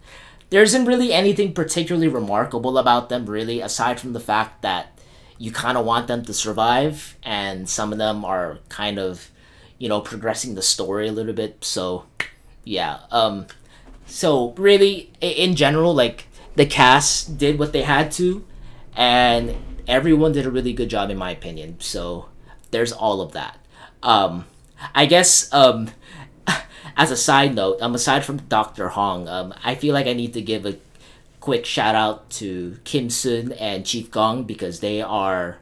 [0.50, 4.98] there isn't really anything particularly remarkable about them, really, aside from the fact that
[5.38, 9.30] you kind of want them to survive, and some of them are kind of,
[9.78, 11.64] you know, progressing the story a little bit.
[11.64, 12.04] So,
[12.64, 13.00] yeah.
[13.10, 13.46] Um,
[14.06, 18.44] so really, in general, like the cast did what they had to,
[18.96, 19.56] and
[19.88, 21.76] everyone did a really good job in my opinion.
[21.80, 22.26] So
[22.70, 23.58] there's all of that.
[24.02, 24.46] Um,
[24.94, 25.90] I guess um,
[26.96, 30.34] as a side note, um, aside from Doctor Hong, um, I feel like I need
[30.34, 30.76] to give a
[31.42, 35.58] quick shout out to Kim Sun and Chief Gong because they are,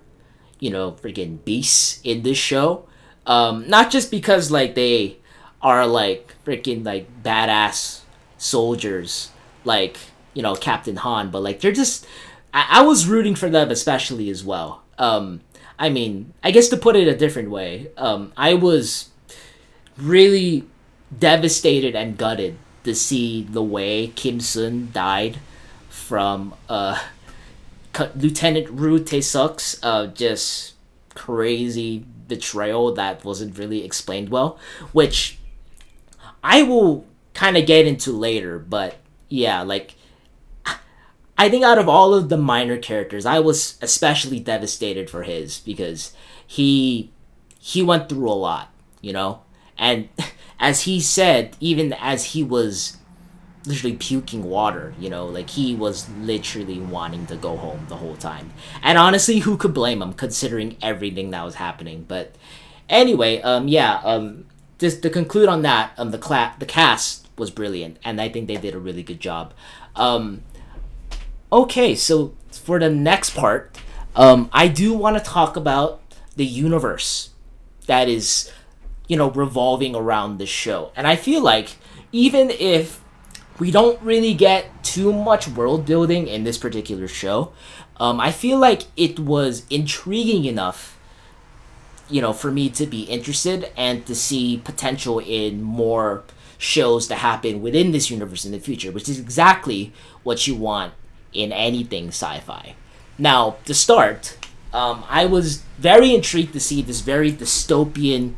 [0.61, 2.87] you know, freaking beasts in this show.
[3.27, 5.17] Um, not just because like they
[5.63, 8.03] are like freaking like badass
[8.37, 9.31] soldiers,
[9.65, 9.97] like
[10.35, 12.07] you know Captain Han, but like they're just.
[12.53, 14.83] I, I was rooting for them especially as well.
[14.99, 15.41] Um,
[15.79, 19.09] I mean, I guess to put it a different way, um, I was
[19.97, 20.67] really
[21.17, 25.39] devastated and gutted to see the way Kim Sun died
[26.11, 26.99] from uh,
[28.17, 30.75] Lieutenant Tae-suk's uh, just
[31.15, 34.59] crazy betrayal that wasn't really explained well,
[34.91, 35.39] which
[36.43, 38.97] I will kind of get into later, but
[39.29, 39.95] yeah, like
[41.39, 45.61] I think out of all of the minor characters, I was especially devastated for his
[45.61, 46.13] because
[46.45, 47.13] he
[47.61, 49.43] he went through a lot, you know?
[49.79, 50.09] And
[50.59, 52.97] as he said, even as he was
[53.67, 58.17] literally puking water, you know, like he was literally wanting to go home the whole
[58.17, 58.53] time.
[58.83, 62.05] And honestly, who could blame him considering everything that was happening?
[62.09, 62.35] But
[62.89, 64.47] anyway, um yeah, um
[64.79, 68.49] just to conclude on that, um the cla- the cast was brilliant and I think
[68.49, 69.53] they did a really good job.
[69.97, 70.43] Um
[71.53, 73.77] Okay, so for the next part,
[74.15, 76.01] um, I do want to talk about
[76.37, 77.31] the universe
[77.87, 78.53] that is,
[79.09, 80.93] you know, revolving around the show.
[80.95, 81.77] And I feel like
[82.13, 83.03] even if
[83.61, 87.53] we don't really get too much world building in this particular show,
[87.99, 90.99] um, I feel like it was intriguing enough,
[92.09, 96.25] you know, for me to be interested and to see potential in more
[96.57, 99.93] shows to happen within this universe in the future, which is exactly
[100.23, 100.95] what you want
[101.33, 102.75] in anything sci-fi.
[103.19, 104.39] Now, to start,
[104.73, 108.35] um, I was very intrigued to see this very dystopian,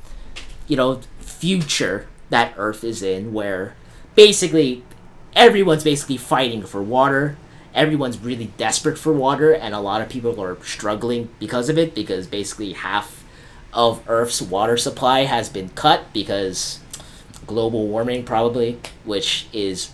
[0.67, 3.77] you know, future that Earth is in, where
[4.15, 4.83] basically
[5.35, 7.37] everyone's basically fighting for water.
[7.75, 11.95] Everyone's really desperate for water, and a lot of people are struggling because of it.
[11.95, 13.25] Because basically half
[13.73, 16.81] of Earth's water supply has been cut because
[17.47, 19.91] global warming, probably, which is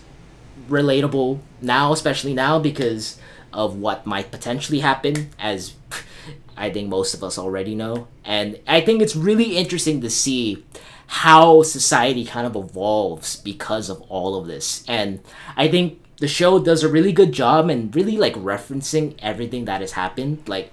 [0.69, 3.19] relatable now, especially now because
[3.53, 5.73] of what might potentially happen, as
[6.57, 8.07] I think most of us already know.
[8.25, 10.63] And I think it's really interesting to see
[11.11, 14.85] how society kind of evolves because of all of this.
[14.87, 15.19] And
[15.57, 19.81] I think the show does a really good job and really like referencing everything that
[19.81, 20.47] has happened.
[20.47, 20.71] Like,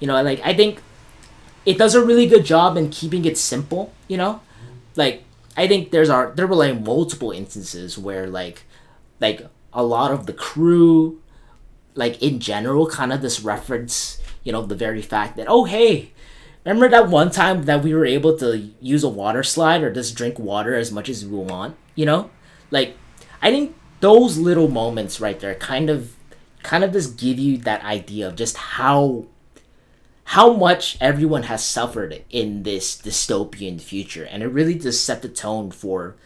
[0.00, 0.80] you know, like I think
[1.66, 4.40] it does a really good job in keeping it simple, you know?
[4.96, 5.24] Like
[5.58, 8.64] I think there's are there were like multiple instances where like
[9.20, 11.20] like a lot of the crew,
[11.94, 16.12] like in general, kind of this reference, you know, the very fact that, oh, hey,
[16.70, 20.16] remember that one time that we were able to use a water slide or just
[20.16, 22.30] drink water as much as we want, you know?
[22.70, 22.96] Like,
[23.40, 26.14] I think those little moments right there kind of
[26.62, 29.26] kind of just give you that idea of just how
[30.30, 35.28] how much everyone has suffered in this dystopian future and it really just set the
[35.28, 36.16] tone for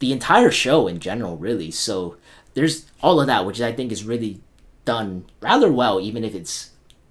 [0.00, 2.16] the entire show in general really so
[2.58, 4.40] there's all of that, which I think is really
[4.84, 6.70] done rather well, even if it's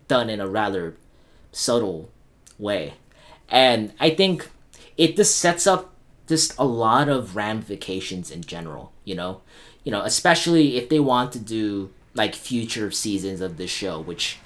[0.09, 0.97] done in a rather
[1.53, 2.09] subtle
[2.59, 2.95] way.
[3.49, 4.49] And I think
[4.97, 5.93] it just sets up
[6.27, 9.41] just a lot of ramifications in general, you know?
[9.83, 14.39] You know, especially if they want to do like future seasons of this show, which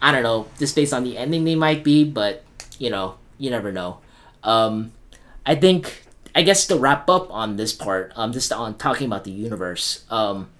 [0.00, 2.44] I don't know, just based on the ending they might be, but
[2.78, 3.98] you know, you never know.
[4.42, 4.92] Um
[5.44, 9.24] I think I guess to wrap up on this part, um, just on talking about
[9.24, 10.50] the universe, um,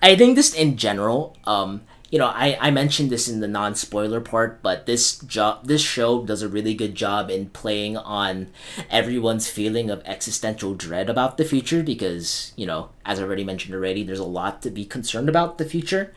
[0.00, 3.74] I think just in general, um, you know, I, I mentioned this in the non
[3.74, 8.48] spoiler part, but this job this show does a really good job in playing on
[8.90, 13.74] everyone's feeling of existential dread about the future because, you know, as I already mentioned
[13.74, 16.12] already, there's a lot to be concerned about the future.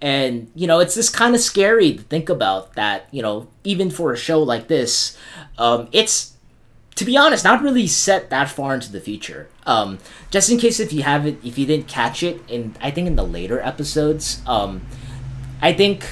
[0.00, 3.90] And, you know, it's just kind of scary to think about that, you know, even
[3.90, 5.14] for a show like this,
[5.58, 6.34] um, it's
[6.94, 9.48] to be honest, not really set that far into the future.
[9.66, 9.98] Um,
[10.30, 13.16] just in case if you haven't, if you didn't catch it, in I think in
[13.16, 14.82] the later episodes, um,
[15.64, 16.04] I think,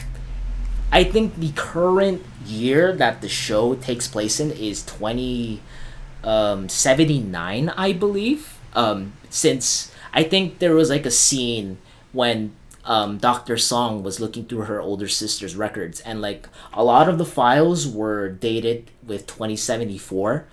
[0.90, 5.60] I think the current year that the show takes place in is twenty
[6.24, 8.58] um, seventy nine, I believe.
[8.72, 11.76] Um, since I think there was like a scene
[12.12, 12.52] when
[12.86, 13.58] um, Dr.
[13.58, 17.86] Song was looking through her older sister's records, and like a lot of the files
[17.86, 20.46] were dated with 2074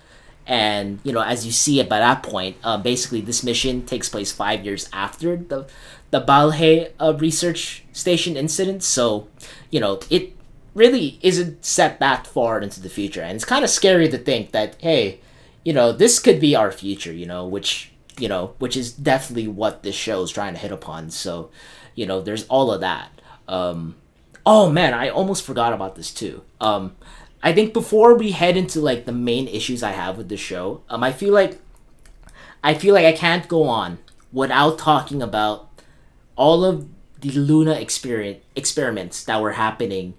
[0.50, 4.08] And you know, as you see it by that point, uh, basically this mission takes
[4.08, 5.70] place five years after the
[6.10, 8.82] the Balhae uh, research station incident.
[8.82, 9.28] So,
[9.70, 10.36] you know, it
[10.74, 14.50] really isn't set that far into the future, and it's kind of scary to think
[14.50, 15.20] that hey,
[15.64, 17.12] you know, this could be our future.
[17.12, 20.72] You know, which you know, which is definitely what this show is trying to hit
[20.72, 21.10] upon.
[21.10, 21.50] So,
[21.94, 23.08] you know, there's all of that.
[23.46, 23.94] Um,
[24.44, 26.42] oh man, I almost forgot about this too.
[26.60, 26.96] Um,
[27.42, 30.82] I think before we head into like the main issues I have with the show,
[30.88, 31.58] um, I feel like
[32.62, 33.98] I feel like I can't go on
[34.32, 35.68] without talking about
[36.36, 36.86] all of
[37.20, 40.14] the Luna experience experiments that were happening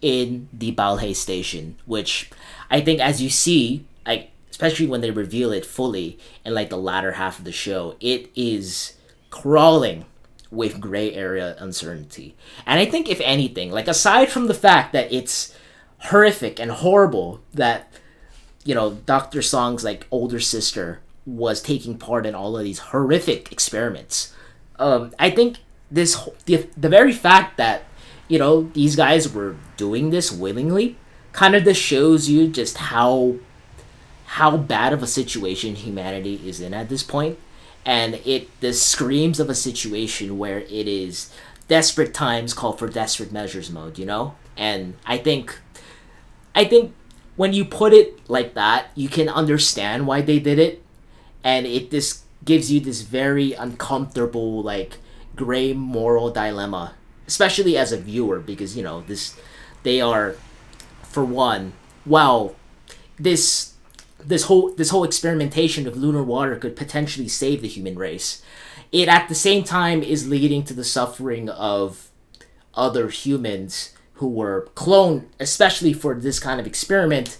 [0.00, 2.30] in the Balhae station, which
[2.70, 6.76] I think as you see, like especially when they reveal it fully in like the
[6.76, 8.94] latter half of the show, it is
[9.30, 10.04] crawling
[10.50, 12.34] with gray area uncertainty.
[12.66, 15.56] And I think if anything, like aside from the fact that it's
[16.04, 17.92] horrific and horrible that
[18.64, 19.42] you know Dr.
[19.42, 24.34] Song's like older sister was taking part in all of these horrific experiments.
[24.78, 25.58] Um, I think
[25.90, 27.84] this the, the very fact that
[28.28, 30.96] you know these guys were doing this willingly
[31.32, 33.36] kind of just shows you just how
[34.26, 37.38] how bad of a situation humanity is in at this point
[37.84, 41.32] and it this screams of a situation where it is
[41.68, 45.58] desperate times call for desperate measures mode you know and i think
[46.54, 46.94] I think
[47.36, 50.82] when you put it like that, you can understand why they did it,
[51.42, 54.98] and it just gives you this very uncomfortable, like
[55.36, 56.94] gray moral dilemma,
[57.26, 59.38] especially as a viewer, because you know this,
[59.82, 60.34] they are,
[61.02, 61.72] for one,
[62.04, 62.56] well,
[63.18, 63.74] this
[64.24, 68.42] this whole this whole experimentation of lunar water could potentially save the human race.
[68.92, 72.10] It at the same time is leading to the suffering of
[72.74, 77.36] other humans who were cloned especially for this kind of experiment.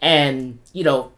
[0.00, 1.12] And you know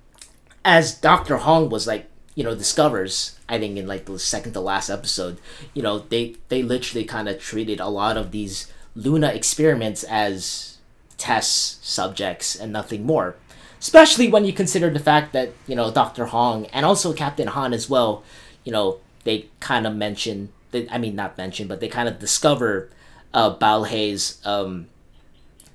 [0.63, 4.61] as dr hong was like you know discovers i think in like the second to
[4.61, 5.39] last episode
[5.73, 10.79] you know they they literally kind of treated a lot of these luna experiments as
[11.21, 13.37] test subjects and nothing more.
[13.79, 17.73] Especially when you consider the fact that you know dr hong and also captain han
[17.73, 18.23] as well
[18.65, 22.19] you know they kind of mention they, i mean not mention but they kind of
[22.19, 22.91] discover
[23.33, 24.87] uh balhae's um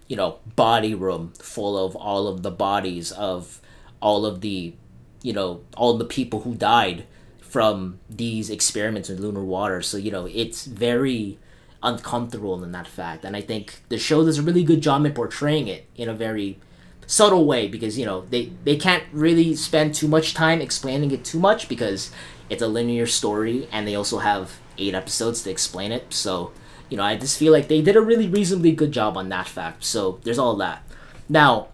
[0.08, 3.62] you know body room full of all of the bodies of
[4.02, 4.74] all of the
[5.22, 7.06] you know all the people who died
[7.42, 9.82] from these experiments in lunar water.
[9.82, 11.40] So you know it's very
[11.82, 13.24] uncomfortable in that fact.
[13.26, 16.14] And i think the show does a really good job in portraying it in a
[16.14, 16.60] very
[17.08, 21.24] subtle way because you know they they can't really spend too much time explaining it
[21.24, 22.12] too much because
[22.50, 26.14] it's a linear story and they also have eight episodes to explain it.
[26.14, 26.52] So
[26.90, 29.48] you know, I just feel like they did a really reasonably good job on that
[29.48, 29.84] fact.
[29.84, 30.84] So there's all that.
[31.28, 31.70] Now,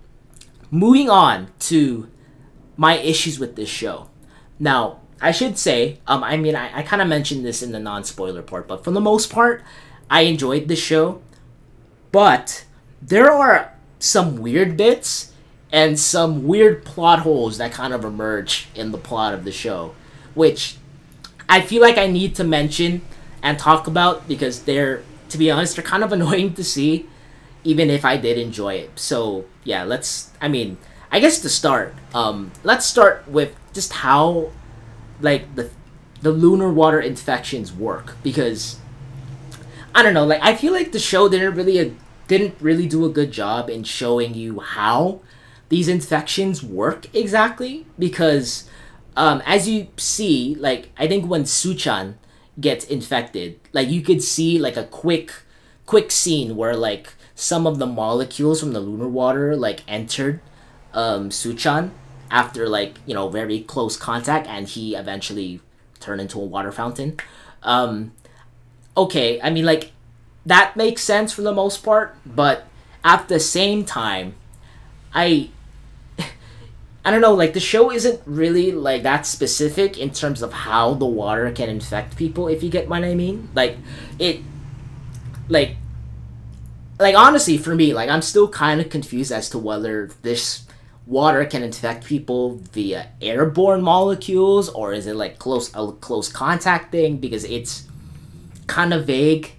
[0.69, 2.09] moving on to
[2.77, 4.09] my issues with this show.
[4.59, 7.79] Now, I should say, um, I mean, I, I kind of mentioned this in the
[7.79, 9.63] non spoiler part, but for the most part,
[10.09, 11.21] I enjoyed the show.
[12.11, 12.65] But
[13.01, 15.31] there are some weird bits
[15.71, 19.93] and some weird plot holes that kind of emerge in the plot of the show,
[20.33, 20.77] which
[21.47, 23.01] I feel like I need to mention
[23.41, 27.07] and talk about because they're, to be honest, they're kind of annoying to see,
[27.63, 28.97] even if I did enjoy it.
[28.99, 30.31] So yeah, let's.
[30.41, 30.77] I mean,
[31.11, 34.51] I guess to start, um, let's start with just how,
[35.19, 35.69] like the,
[36.21, 38.77] the lunar water infections work because.
[39.93, 41.89] I don't know, like I feel like the show didn't really uh,
[42.29, 45.19] didn't really do a good job in showing you how
[45.67, 48.69] these infections work exactly because
[49.15, 52.15] um, as you see, like I think when Suchan
[52.59, 53.59] gets infected.
[53.73, 55.33] Like you could see like a quick
[55.85, 60.39] quick scene where like some of the molecules from the lunar water like entered
[60.93, 61.91] um Suchan
[62.29, 65.59] after like, you know, very close contact and he eventually
[65.99, 67.17] turned into a water fountain.
[67.63, 68.11] Um
[68.95, 69.91] okay, I mean like
[70.45, 72.67] that makes sense for the most part, but
[73.03, 74.35] at the same time
[75.13, 75.49] I
[77.03, 80.93] I don't know, like the show isn't really like that specific in terms of how
[80.93, 83.49] the water can infect people, if you get what I mean.
[83.55, 83.77] Like
[84.19, 84.41] it
[85.49, 85.77] like
[86.99, 90.67] like honestly for me, like I'm still kind of confused as to whether this
[91.07, 96.91] water can infect people via airborne molecules or is it like close a close contact
[96.91, 97.87] thing because it's
[98.67, 99.53] kind of vague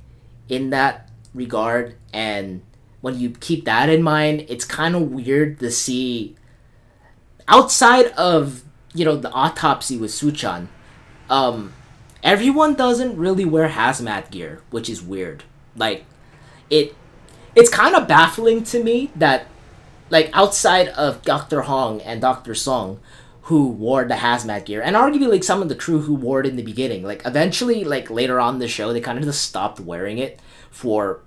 [0.48, 2.62] in that regard and
[3.02, 6.36] when you keep that in mind, it's kind of weird to see
[7.49, 8.62] outside of
[8.95, 10.68] you know the autopsy with Suchan,
[11.30, 11.72] um,
[12.22, 15.45] everyone doesn't really wear hazmat gear, which is weird.
[15.76, 16.05] Like,
[16.70, 16.95] it,
[17.55, 19.47] it's kind of baffling to me that,
[20.11, 23.01] like, outside of Doctor Hong and Doctor Song,
[23.43, 26.47] who wore the hazmat gear, and arguably like some of the crew who wore it
[26.47, 27.03] in the beginning.
[27.03, 30.38] Like eventually, like later on the show, they kind of just stopped wearing it
[30.70, 31.20] for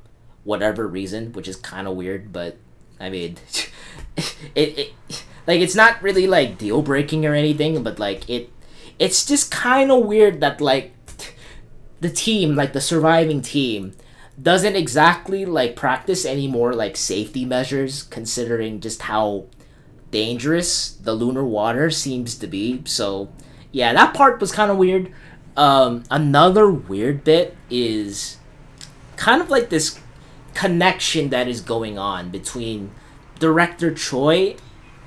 [0.45, 2.31] whatever reason, which is kind of weird.
[2.31, 2.55] But
[3.01, 3.35] I mean,
[4.55, 8.51] it, it like it's not really like deal breaking or anything, but like it,
[8.99, 10.93] it's just kind of weird that like
[12.01, 13.93] the team, like the surviving team,
[14.41, 19.45] doesn't exactly like practice any more like safety measures considering just how
[20.11, 22.81] dangerous the lunar water seems to be.
[22.85, 23.29] So,
[23.71, 25.11] yeah, that part was kind of weird.
[25.57, 28.37] Um, another weird bit is
[29.15, 29.99] kind of like this
[30.53, 32.91] connection that is going on between
[33.39, 34.55] director Choi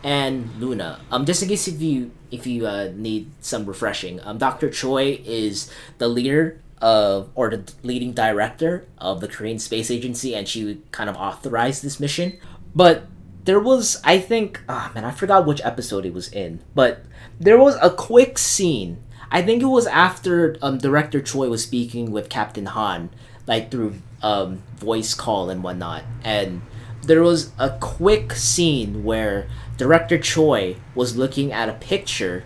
[0.02, 1.00] and Luna.
[1.10, 5.20] Um, just in case if you if you uh, need some refreshing, um, Doctor Choi
[5.24, 10.80] is the leader of or the leading director of the Korean Space Agency, and she
[10.92, 12.38] kind of authorized this mission.
[12.74, 13.06] But
[13.44, 17.02] there was, I think, ah oh man, I forgot which episode it was in, but
[17.40, 19.02] there was a quick scene.
[19.30, 23.10] I think it was after um, director Choi was speaking with Captain Han,
[23.46, 26.62] like through um, voice call and whatnot, and
[27.02, 29.48] there was a quick scene where
[29.78, 32.44] director Choi was looking at a picture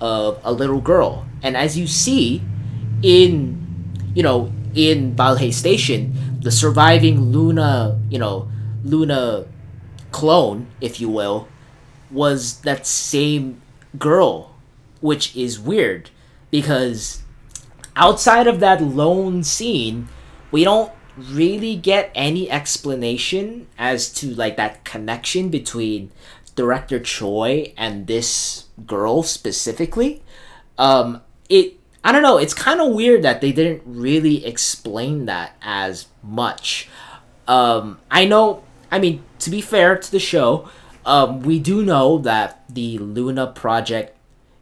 [0.00, 2.42] of a little girl, and as you see
[3.02, 3.64] in
[4.14, 8.48] you know, in Balhae Station, the surviving Luna, you know,
[8.84, 9.44] Luna
[10.12, 11.48] clone, if you will,
[12.10, 13.60] was that same
[13.98, 14.54] girl,
[15.00, 16.10] which is weird
[16.50, 17.22] because
[17.96, 20.08] outside of that lone scene,
[20.50, 26.10] we don't really get any explanation as to like that connection between
[26.54, 30.22] director Choi and this girl specifically.
[30.78, 32.36] Um, it I don't know.
[32.36, 36.88] It's kind of weird that they didn't really explain that as much.
[37.48, 38.62] Um, I know.
[38.90, 40.68] I mean, to be fair to the show,
[41.06, 44.16] um, we do know that the Luna project,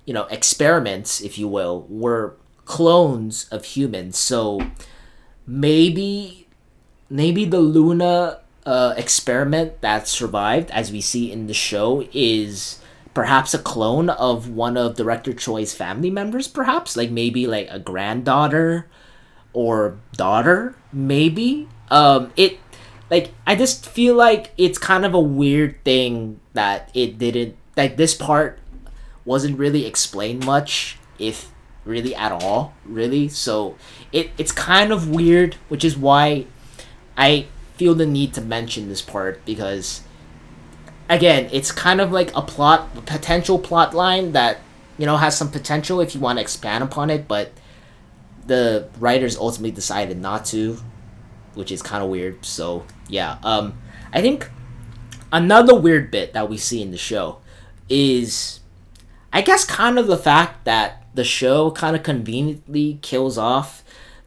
[0.06, 4.16] you know, experiments, if you will, were clones of humans.
[4.18, 4.60] So
[5.44, 6.46] maybe,
[7.10, 12.80] maybe the Luna uh, experiment that survived, as we see in the show, is
[13.14, 17.78] perhaps a clone of one of director Choi's family members, perhaps like maybe like a
[17.78, 18.88] granddaughter
[19.52, 21.68] or daughter, maybe.
[21.90, 22.58] Um, it
[23.10, 27.96] like I just feel like it's kind of a weird thing that it didn't like
[27.96, 28.58] this part
[29.24, 31.50] wasn't really explained much, if
[31.84, 33.28] really at all, really.
[33.28, 33.76] So
[34.12, 36.46] it it's kind of weird, which is why
[37.16, 37.46] I
[37.76, 40.02] feel the need to mention this part because
[41.08, 44.58] again, it's kind of like a plot, a potential plot line that
[44.98, 47.52] you know has some potential if you want to expand upon it, but
[48.46, 50.78] the writers ultimately decided not to,
[51.54, 52.44] which is kind of weird.
[52.44, 53.78] So yeah, um,
[54.12, 54.50] I think
[55.32, 57.38] another weird bit that we see in the show
[57.88, 58.60] is,
[59.32, 63.84] I guess, kind of the fact that the show kind of conveniently kills off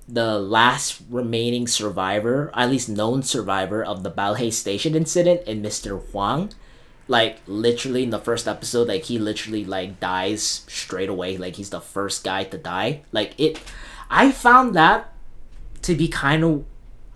[0.07, 6.01] the last remaining survivor, at least known survivor of the Balhae Station incident in Mr.
[6.11, 6.51] Huang.
[7.07, 11.37] Like literally in the first episode like he literally like dies straight away.
[11.37, 13.01] Like he's the first guy to die.
[13.11, 13.61] Like it
[14.09, 15.11] i found that
[15.81, 16.65] to be kind of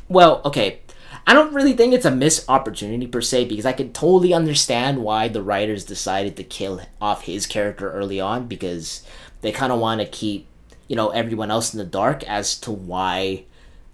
[0.07, 0.81] well okay.
[1.25, 5.03] I don't really think it's a missed opportunity per se because i can totally understand
[5.03, 9.03] why the writers decided to kill off his character early on because
[9.41, 10.48] they kind of want to keep
[10.89, 13.45] you know everyone else in the dark as to why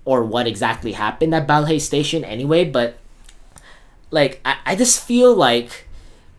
[0.04, 2.98] or what exactly happened at balhae station anyway but
[4.10, 5.86] like I, I just feel like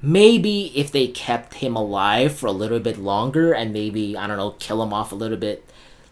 [0.02, 4.36] maybe if they kept him alive for a little bit longer and maybe I don't
[4.36, 5.64] know kill him off a little bit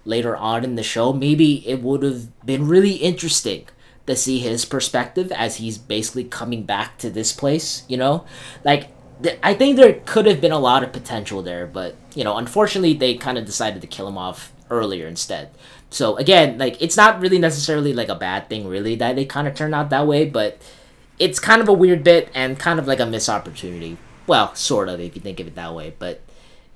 [0.04, 3.66] later on in the show, maybe it would have been really interesting
[4.06, 7.84] to see his perspective as he's basically coming back to this place.
[7.88, 8.24] You know,
[8.64, 8.88] like
[9.42, 12.94] I think there could have been a lot of potential there, but you know, unfortunately,
[12.94, 15.50] they kind of decided to kill him off earlier instead.
[15.90, 19.46] So again, like it's not really necessarily like a bad thing, really, that they kind
[19.46, 20.60] of turned out that way, but
[21.18, 23.96] it's kind of a weird bit and kind of like a missed opportunity.
[24.26, 26.20] Well, sort of if you think of it that way, but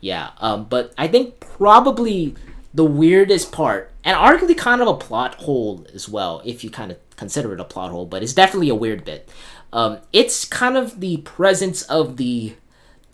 [0.01, 0.31] yeah.
[0.39, 2.37] Um, but I think probably
[2.73, 6.93] the weirdest part, and arguably kind of a plot hole as well, if you kind
[6.93, 9.29] of consider it a plot hole, but it's definitely a weird bit.
[9.73, 12.57] Um, it's kind of the presence of the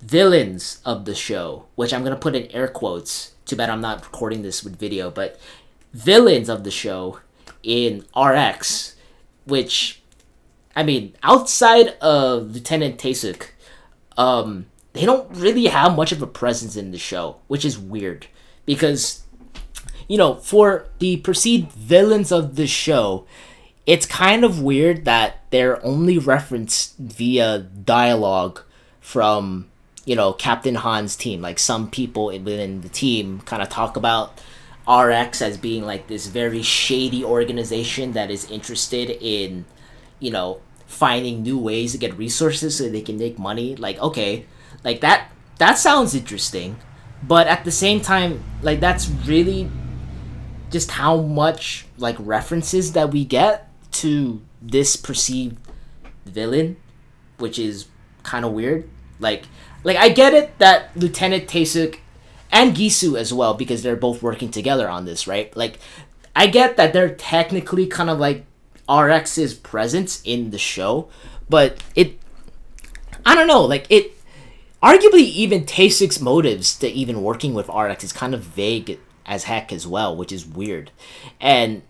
[0.00, 3.32] villains of the show, which I'm gonna put in air quotes.
[3.44, 5.38] Too bad I'm not recording this with video, but
[5.92, 7.20] villains of the show
[7.62, 8.96] in RX,
[9.44, 10.02] which
[10.76, 13.50] I mean, outside of Lieutenant Taesuk,
[14.16, 18.26] um, they don't really have much of a presence in the show, which is weird
[18.66, 19.24] because
[20.08, 23.26] you know, for the perceived villains of the show,
[23.86, 28.62] it's kind of weird that they're only referenced via dialogue
[29.00, 29.68] from
[30.04, 31.40] you know Captain Han's team.
[31.40, 34.40] Like some people within the team kind of talk about
[34.88, 39.64] RX as being like this very shady organization that is interested in,
[40.18, 43.76] you know, finding new ways to get resources so they can make money.
[43.76, 44.46] Like okay,
[44.82, 46.76] like that that sounds interesting,
[47.22, 49.70] but at the same time, like that's really
[50.70, 53.63] just how much like references that we get
[53.94, 55.56] to this perceived
[56.24, 56.76] villain,
[57.38, 57.86] which is
[58.22, 58.88] kind of weird.
[59.20, 59.44] Like
[59.84, 61.98] like I get it that Lieutenant Taesuk
[62.50, 65.54] and Gisu as well because they're both working together on this, right?
[65.56, 65.78] Like
[66.34, 68.44] I get that they're technically kind of like
[68.88, 71.08] RX's presence in the show,
[71.48, 72.18] but it
[73.24, 74.12] I don't know, like it
[74.82, 79.72] arguably even Taesuk's motives to even working with RX is kind of vague as heck
[79.72, 80.90] as well, which is weird.
[81.40, 81.82] And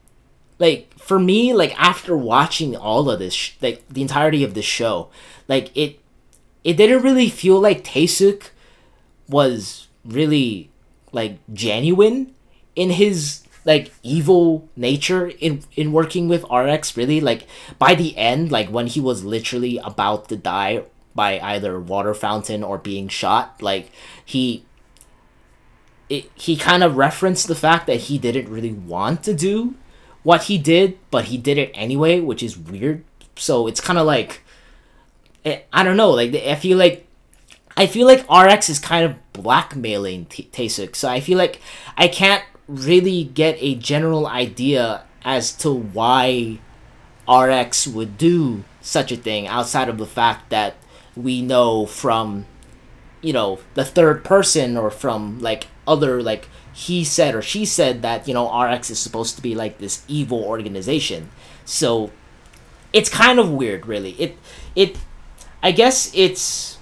[0.65, 4.63] like for me, like after watching all of this, sh- like the entirety of the
[4.63, 5.11] show,
[5.47, 6.01] like it
[6.65, 8.45] it didn't really feel like Taesuk
[9.29, 10.71] was really
[11.13, 12.35] like genuine
[12.75, 17.21] in his like evil nature in in working with RX really.
[17.21, 17.47] Like
[17.79, 20.85] by the end like when he was literally about to die
[21.15, 23.93] by either water fountain or being shot like
[24.25, 24.65] he
[26.09, 29.75] it, he kind of referenced the fact that he didn't really want to do
[30.25, 33.05] what he did but he did it anyway which is weird
[33.37, 34.43] so it's kind of like
[35.45, 36.11] eh, I don't know.
[36.11, 37.07] Like I feel like
[37.77, 40.69] I feel like RX is kind of blackmailing T-.
[40.69, 41.61] So I feel like
[41.97, 46.59] I can't really get a general idea as to why
[47.29, 50.77] RX would do such a thing outside of the fact that
[51.17, 52.47] we know from
[53.23, 58.03] you know the third person or from like other like he said or she said
[58.03, 61.31] that you know RX is supposed to be like this evil organization.
[61.65, 62.11] So
[62.93, 64.13] it's kind of weird really.
[64.13, 64.37] It
[64.75, 64.99] it
[65.63, 66.79] I guess it's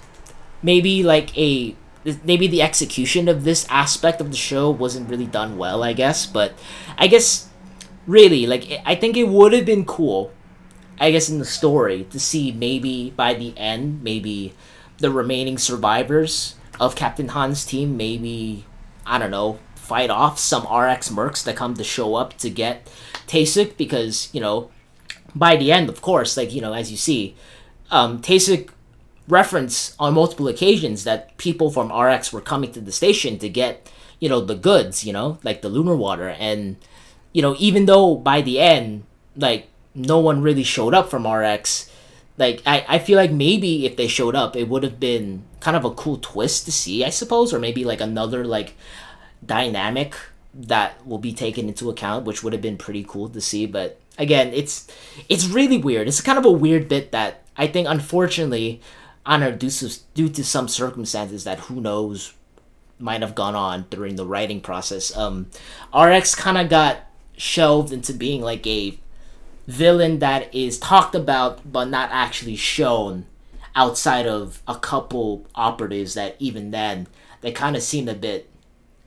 [0.63, 1.75] maybe like a
[2.23, 6.25] maybe the execution of this aspect of the show wasn't really done well, I guess,
[6.25, 6.53] but
[6.97, 7.47] I guess
[8.07, 10.33] really like I think it would have been cool
[10.99, 14.53] I guess in the story to see maybe by the end maybe
[14.97, 18.65] the remaining survivors of Captain Han's team maybe
[19.05, 22.87] I don't know fight off some RX mercs that come to show up to get
[23.27, 24.71] Taesuk because you know
[25.35, 27.35] by the end of course like you know as you see
[27.91, 28.69] um, Taesuk
[29.27, 33.89] reference on multiple occasions that people from RX were coming to the station to get,
[34.19, 36.29] you know, the goods, you know, like the lunar water.
[36.29, 36.77] And,
[37.31, 39.03] you know, even though by the end,
[39.35, 41.89] like, no one really showed up from RX,
[42.37, 45.77] like, I, I feel like maybe if they showed up, it would have been kind
[45.77, 48.75] of a cool twist to see, I suppose, or maybe like another, like,
[49.45, 50.15] dynamic
[50.53, 53.65] that will be taken into account, which would have been pretty cool to see.
[53.65, 54.87] But again, it's
[55.29, 56.07] it's really weird.
[56.07, 58.81] It's kind of a weird bit that I think, unfortunately,
[59.25, 62.33] don't due to, due to some circumstances that who knows
[62.99, 65.47] might have gone on during the writing process, um,
[65.97, 66.97] RX kind of got
[67.35, 68.97] shelved into being like a
[69.67, 73.25] villain that is talked about but not actually shown
[73.75, 77.07] outside of a couple operatives that even then
[77.41, 78.49] they kind of seemed a bit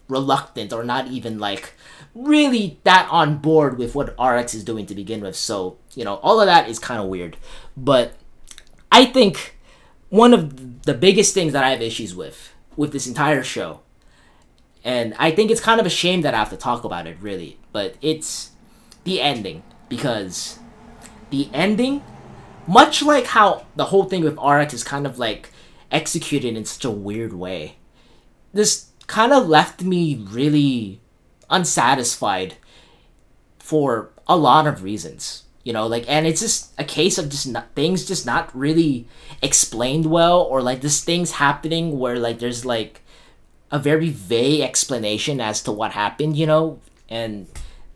[0.08, 1.74] reluctant or not even like
[2.14, 5.36] really that on board with what RX is doing to begin with.
[5.36, 7.36] So, you know, all of that is kind of weird.
[7.76, 8.14] But
[8.90, 9.56] I think
[10.08, 13.80] one of the biggest things that I have issues with with this entire show,
[14.84, 17.16] and I think it's kind of a shame that I have to talk about it,
[17.20, 18.52] really, but it's
[19.04, 20.58] the ending because
[21.30, 22.02] the ending,
[22.66, 25.50] much like how the whole thing with RX is kind of like
[25.90, 27.76] executed in such a weird way,
[28.52, 31.00] this kind of left me really
[31.50, 32.54] unsatisfied
[33.58, 37.46] for a lot of reasons you know like and it's just a case of just
[37.46, 39.06] not, things just not really
[39.42, 43.02] explained well or like this things happening where like there's like
[43.70, 47.46] a very vague explanation as to what happened you know and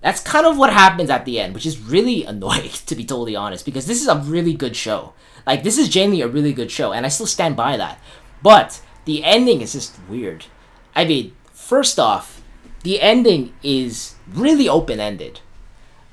[0.01, 3.37] that's kind of what happens at the end which is really annoying to be totally
[3.37, 5.13] honest because this is a really good show.
[5.47, 8.01] Like this is genuinely a really good show and i still stand by that.
[8.43, 10.47] But the ending is just weird
[10.95, 12.41] i mean first off
[12.83, 15.41] the ending is really open-ended.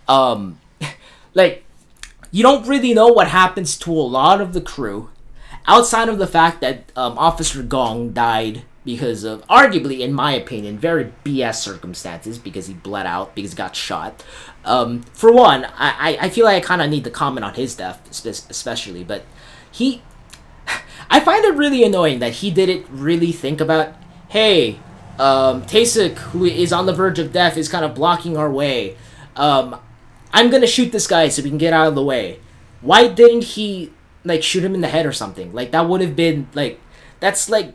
[0.07, 0.59] Um
[1.33, 1.63] like
[2.31, 5.09] you don't really know what happens to a lot of the crew
[5.65, 10.77] outside of the fact that um, officer gong died because of arguably in my opinion
[10.77, 14.23] very bs circumstances because he bled out because he got shot.
[14.63, 17.75] Um, for one i, I feel like i kind of need to comment on his
[17.75, 19.23] death especially but
[19.71, 20.01] he
[21.09, 23.93] i find it really annoying that he didn't really think about
[24.29, 24.79] hey
[25.19, 28.95] um, Taesuk, who is on the verge of death, is kind of blocking our way.
[29.35, 29.79] Um,
[30.31, 32.39] I'm gonna shoot this guy so we can get out of the way.
[32.81, 33.91] Why didn't he
[34.23, 35.53] like shoot him in the head or something?
[35.53, 36.79] Like that would have been like
[37.19, 37.73] that's like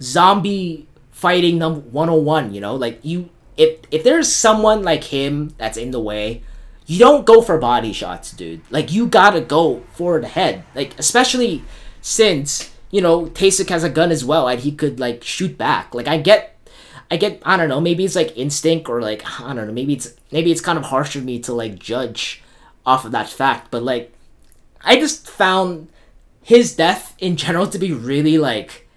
[0.00, 2.74] zombie fighting number 101, you know?
[2.74, 6.42] Like you if if there's someone like him that's in the way,
[6.86, 8.62] you don't go for body shots, dude.
[8.70, 10.64] Like you gotta go for the head.
[10.74, 11.62] Like especially
[12.00, 15.92] since you know Taesuk has a gun as well, and he could like shoot back.
[15.92, 16.56] Like I get,
[17.10, 17.42] I get.
[17.44, 17.80] I don't know.
[17.80, 19.72] Maybe it's like instinct or like I don't know.
[19.72, 22.40] Maybe it's maybe it's kind of harsh of me to like judge
[22.86, 24.12] off of that fact, but like
[24.84, 25.88] I just found
[26.42, 28.88] his death in general to be really like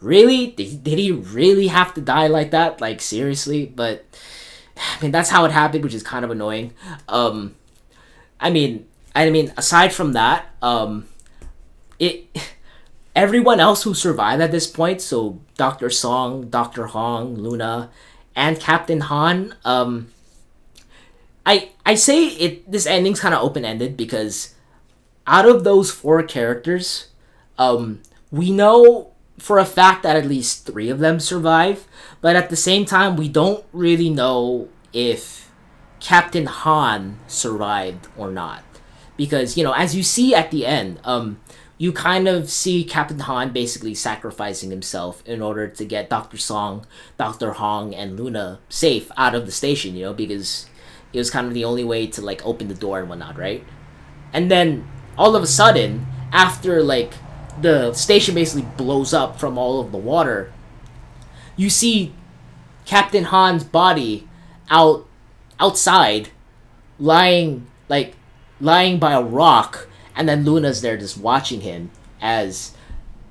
[0.00, 4.04] really did, did he really have to die like that like seriously but
[4.76, 6.72] i mean that's how it happened which is kind of annoying
[7.08, 7.54] um
[8.40, 11.06] i mean i mean aside from that um
[11.98, 12.26] it
[13.18, 17.90] everyone else who survived at this point so dr song dr hong luna
[18.34, 20.08] and captain han um
[21.44, 24.54] i i say it this ending's kind of open-ended because
[25.26, 27.08] out of those four characters
[27.58, 28.00] um
[28.30, 31.86] we know for a fact that at least three of them survive,
[32.20, 35.50] but at the same time, we don't really know if
[36.00, 38.64] Captain Han survived or not.
[39.16, 41.40] Because, you know, as you see at the end, um,
[41.78, 46.36] you kind of see Captain Han basically sacrificing himself in order to get Dr.
[46.36, 46.84] Song,
[47.16, 47.52] Dr.
[47.52, 50.68] Hong, and Luna safe out of the station, you know, because
[51.12, 53.64] it was kind of the only way to, like, open the door and whatnot, right?
[54.32, 57.14] And then, all of a sudden, after, like,
[57.60, 60.52] the station basically blows up from all of the water,
[61.56, 62.12] you see
[62.84, 64.28] Captain Han's body
[64.70, 65.06] out
[65.60, 66.28] outside,
[66.98, 68.14] lying like
[68.60, 69.87] lying by a rock,
[70.18, 72.74] and then Luna's there just watching him as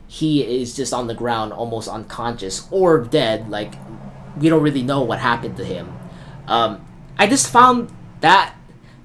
[0.08, 3.50] he is just on the ground, almost unconscious or dead.
[3.50, 3.76] Like
[4.40, 5.94] we don't really know what happened to him.
[6.48, 8.56] Um, I just found that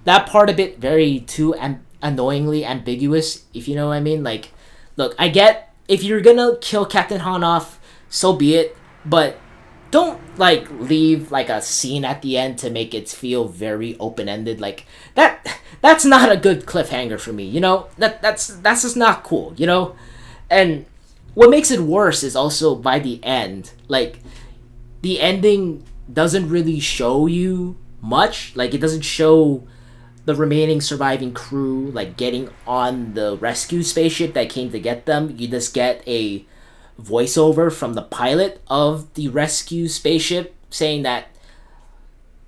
[0.05, 4.23] that part of it very too am- annoyingly ambiguous, if you know what I mean.
[4.23, 4.53] Like
[4.97, 8.77] look, I get if you're gonna kill Captain Han off, so be it.
[9.05, 9.41] But
[9.91, 14.29] don't like leave like a scene at the end to make it feel very open
[14.29, 14.61] ended.
[14.61, 17.45] Like that that's not a good cliffhanger for me.
[17.45, 19.53] You know that that's that's just not cool.
[19.57, 19.97] You know,
[20.49, 20.87] and
[21.35, 24.21] what makes it worse is also by the end, like
[25.03, 28.55] the ending doesn't really show you much.
[28.57, 29.67] Like it doesn't show
[30.25, 35.35] the remaining surviving crew like getting on the rescue spaceship that came to get them.
[35.37, 36.47] You just get a
[37.01, 41.27] voiceover from the pilot of the rescue spaceship saying that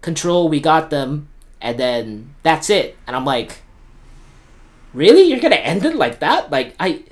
[0.02, 1.28] control we got them
[1.64, 2.96] and then that's it.
[3.06, 3.62] And i'm like
[4.92, 5.22] really?
[5.22, 6.50] You're gonna end it like that?
[6.50, 7.02] Like i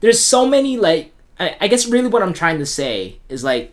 [0.00, 3.72] there's so many like I, I guess really what i'm trying to say is like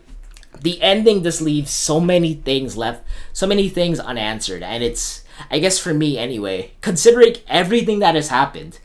[0.60, 3.04] the ending just leaves so many things left
[3.38, 4.64] so many things unanswered.
[4.64, 8.80] And it's I guess for me anyway, considering everything that has happened,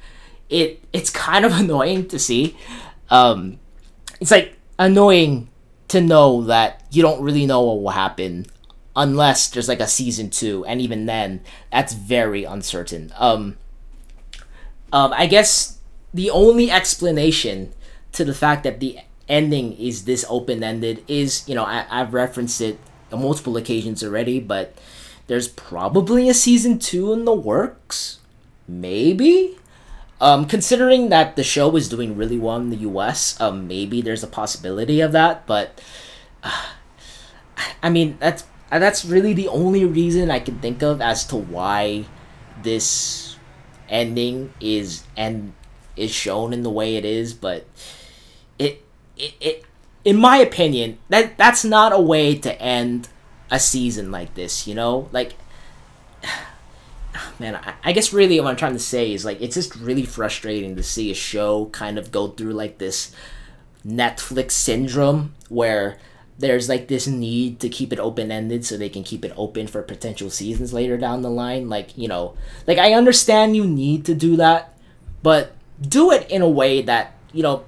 [0.47, 2.56] it it's kind of annoying to see.
[3.10, 3.60] Um,
[4.22, 5.49] it's like annoying
[5.88, 8.45] to know that you don't really know what will happen
[8.96, 11.41] unless there's like a season two, and even then,
[11.72, 13.12] that's very uncertain.
[13.18, 13.58] Um,
[14.91, 15.80] um, I guess
[16.14, 17.74] the only explanation
[18.12, 22.14] to the fact that the ending is this open ended is you know I, I've
[22.14, 22.78] referenced it
[23.12, 24.78] on multiple occasions already, but
[25.28, 28.20] there's probably a season two in the works.
[28.68, 29.58] Maybe?
[30.22, 34.24] Um, considering that the show is doing really well in the US, um, maybe there's
[34.24, 35.82] a possibility of that, but
[36.44, 36.68] uh,
[37.82, 38.46] I mean, that's
[38.80, 42.05] that's really the only reason I can think of as to why
[42.61, 43.38] this
[43.89, 45.53] ending is and
[45.95, 47.65] is shown in the way it is, but
[48.57, 48.84] it
[49.17, 49.65] it, it
[50.05, 53.07] in my opinion, that that's not a way to end
[53.49, 55.09] a season like this, you know?
[55.11, 55.36] Like,
[57.39, 60.05] man, I, I guess really what I'm trying to say is like, it's just really
[60.05, 63.15] frustrating to see a show kind of go through like this
[63.86, 65.99] Netflix syndrome where
[66.38, 69.67] there's like this need to keep it open ended so they can keep it open
[69.67, 71.69] for potential seasons later down the line.
[71.69, 72.36] Like, you know,
[72.67, 74.77] like I understand you need to do that,
[75.21, 77.65] but do it in a way that, you know,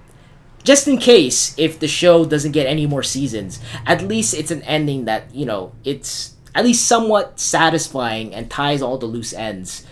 [0.63, 4.63] just in case if the show doesn't get any more seasons, at least it's an
[4.63, 9.85] ending that, you know, it's at least somewhat satisfying and ties all the loose ends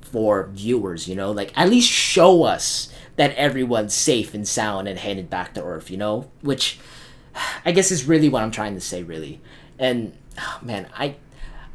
[0.00, 1.32] for viewers, you know?
[1.32, 5.90] Like at least show us that everyone's safe and sound and headed back to Earth,
[5.90, 6.30] you know?
[6.40, 6.78] Which
[7.64, 9.40] I guess is really what I'm trying to say really.
[9.78, 11.16] And oh, man, I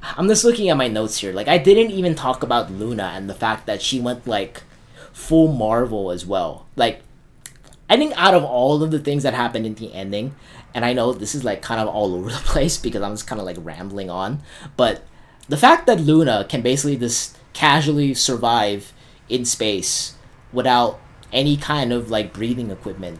[0.01, 1.33] I'm just looking at my notes here.
[1.33, 4.63] Like I didn't even talk about Luna and the fact that she went like
[5.13, 6.67] full Marvel as well.
[6.75, 7.01] Like
[7.89, 10.35] I think out of all of the things that happened in the ending,
[10.73, 13.27] and I know this is like kind of all over the place because I'm just
[13.27, 14.41] kind of like rambling on,
[14.75, 15.03] but
[15.49, 18.93] the fact that Luna can basically just casually survive
[19.29, 20.15] in space
[20.51, 20.99] without
[21.31, 23.19] any kind of like breathing equipment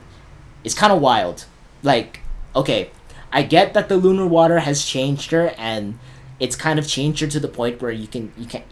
[0.63, 1.45] is kind of wild.
[1.83, 2.21] Like,
[2.57, 2.89] okay,
[3.31, 5.99] I get that the lunar water has changed her, and
[6.39, 8.63] it's kind of changed her to the point where you can you can,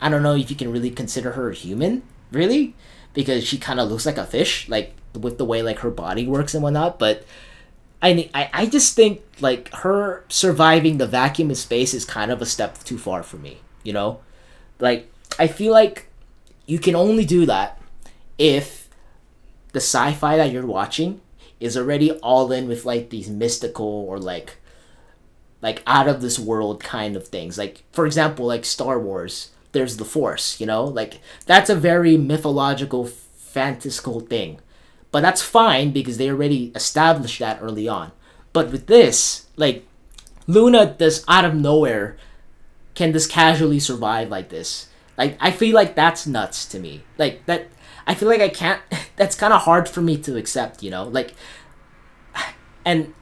[0.00, 2.74] I don't know if you can really consider her human, really,
[3.12, 6.26] because she kind of looks like a fish, like with the way like her body
[6.26, 6.98] works and whatnot.
[6.98, 7.24] But
[8.00, 12.40] I I I just think like her surviving the vacuum of space is kind of
[12.40, 13.60] a step too far for me.
[13.82, 14.20] You know,
[14.78, 16.06] like I feel like
[16.66, 17.80] you can only do that
[18.38, 18.88] if
[19.72, 21.20] the sci-fi that you're watching
[21.62, 24.58] is already all in with like these mystical or like
[25.60, 27.56] like out of this world kind of things.
[27.56, 30.84] Like for example, like Star Wars, there's the Force, you know?
[30.84, 34.60] Like that's a very mythological fantastical thing.
[35.10, 38.12] But that's fine because they already established that early on.
[38.52, 39.86] But with this, like
[40.46, 42.16] Luna does out of nowhere
[42.94, 44.88] can this casually survive like this.
[45.16, 47.02] Like I feel like that's nuts to me.
[47.18, 47.68] Like that
[48.06, 48.80] I feel like I can't
[49.16, 51.04] that's kind of hard for me to accept, you know?
[51.04, 51.34] Like
[52.84, 53.14] and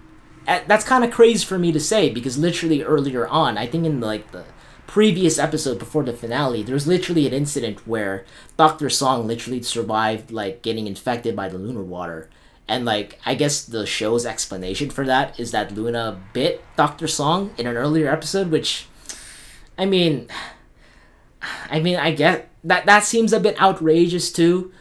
[0.49, 3.85] uh, that's kind of crazy for me to say because literally earlier on, I think
[3.85, 4.45] in like the
[4.87, 8.25] previous episode before the finale, there was literally an incident where
[8.57, 8.91] Dr.
[8.91, 12.29] Song literally survived like getting infected by the lunar water.
[12.67, 17.09] And like I guess the show's explanation for that is that Luna bit Dr.
[17.09, 18.87] Song in an earlier episode, which
[19.77, 20.29] I mean
[21.71, 24.73] I mean I get that that seems a bit outrageous too,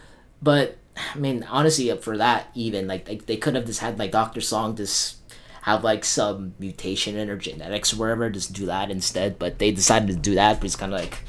[0.42, 0.78] but
[1.14, 4.42] I mean honestly for that even like they, they could have just had like Dr.
[4.42, 5.20] Song just
[5.62, 9.40] have like some mutation in her genetics or whatever, just do that instead.
[9.40, 11.20] But they decided to do that, but it's kind of like,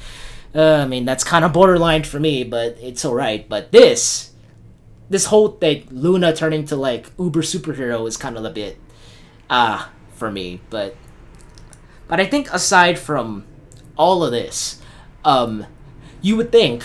[0.55, 3.47] uh, I mean, that's kind of borderline for me, but it's alright.
[3.47, 4.31] But this,
[5.09, 8.79] this whole thing, Luna turning to like uber superhero is kind of a bit,
[9.49, 10.61] ah, uh, for me.
[10.69, 10.95] But,
[12.07, 13.45] but I think aside from
[13.97, 14.81] all of this,
[15.23, 15.65] um,
[16.21, 16.83] you would think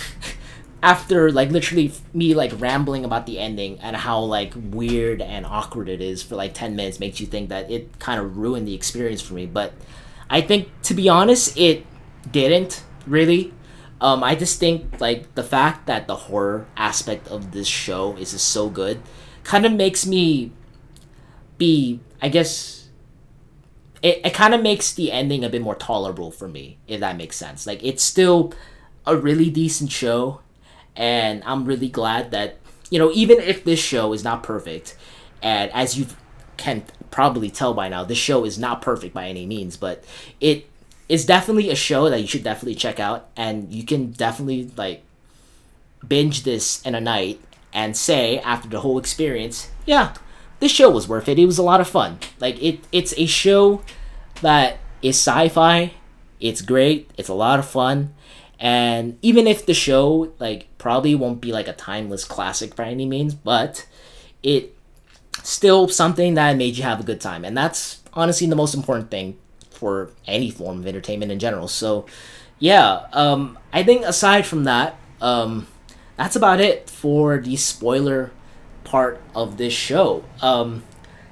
[0.82, 5.88] after like literally me like rambling about the ending and how like weird and awkward
[5.88, 8.74] it is for like 10 minutes makes you think that it kind of ruined the
[8.74, 9.46] experience for me.
[9.46, 9.72] But
[10.28, 11.86] i think to be honest it
[12.30, 13.52] didn't really.
[14.00, 18.32] Um i just think like the fact that the horror aspect of this show is
[18.32, 19.00] just so good
[19.44, 20.50] kind of makes me
[21.56, 22.76] be i guess
[24.02, 27.16] it, it kind of makes the ending a bit more tolerable for me if that
[27.16, 27.66] makes sense.
[27.66, 28.52] Like it's still
[29.06, 30.40] a really decent show
[30.96, 32.56] and I'm really glad that
[32.90, 34.96] you know even if this show is not perfect,
[35.42, 36.06] and as you
[36.56, 40.02] can probably tell by now, this show is not perfect by any means, but
[40.40, 40.68] it
[41.08, 45.02] is definitely a show that you should definitely check out, and you can definitely like
[46.06, 47.40] binge this in a night
[47.72, 50.14] and say after the whole experience, yeah,
[50.60, 51.38] this show was worth it.
[51.38, 52.18] It was a lot of fun.
[52.40, 53.82] Like it, it's a show
[54.40, 55.92] that is sci-fi.
[56.40, 57.10] It's great.
[57.18, 58.14] It's a lot of fun.
[58.58, 63.06] And even if the show like probably won't be like a timeless classic by any
[63.06, 63.86] means, but
[64.42, 64.74] it
[65.42, 67.44] still something that made you have a good time.
[67.44, 69.36] And that's honestly the most important thing
[69.70, 71.68] for any form of entertainment in general.
[71.68, 72.06] So
[72.58, 75.66] yeah, um, I think aside from that, um,
[76.16, 78.30] that's about it for the spoiler
[78.84, 80.24] part of this show.
[80.40, 80.82] Um,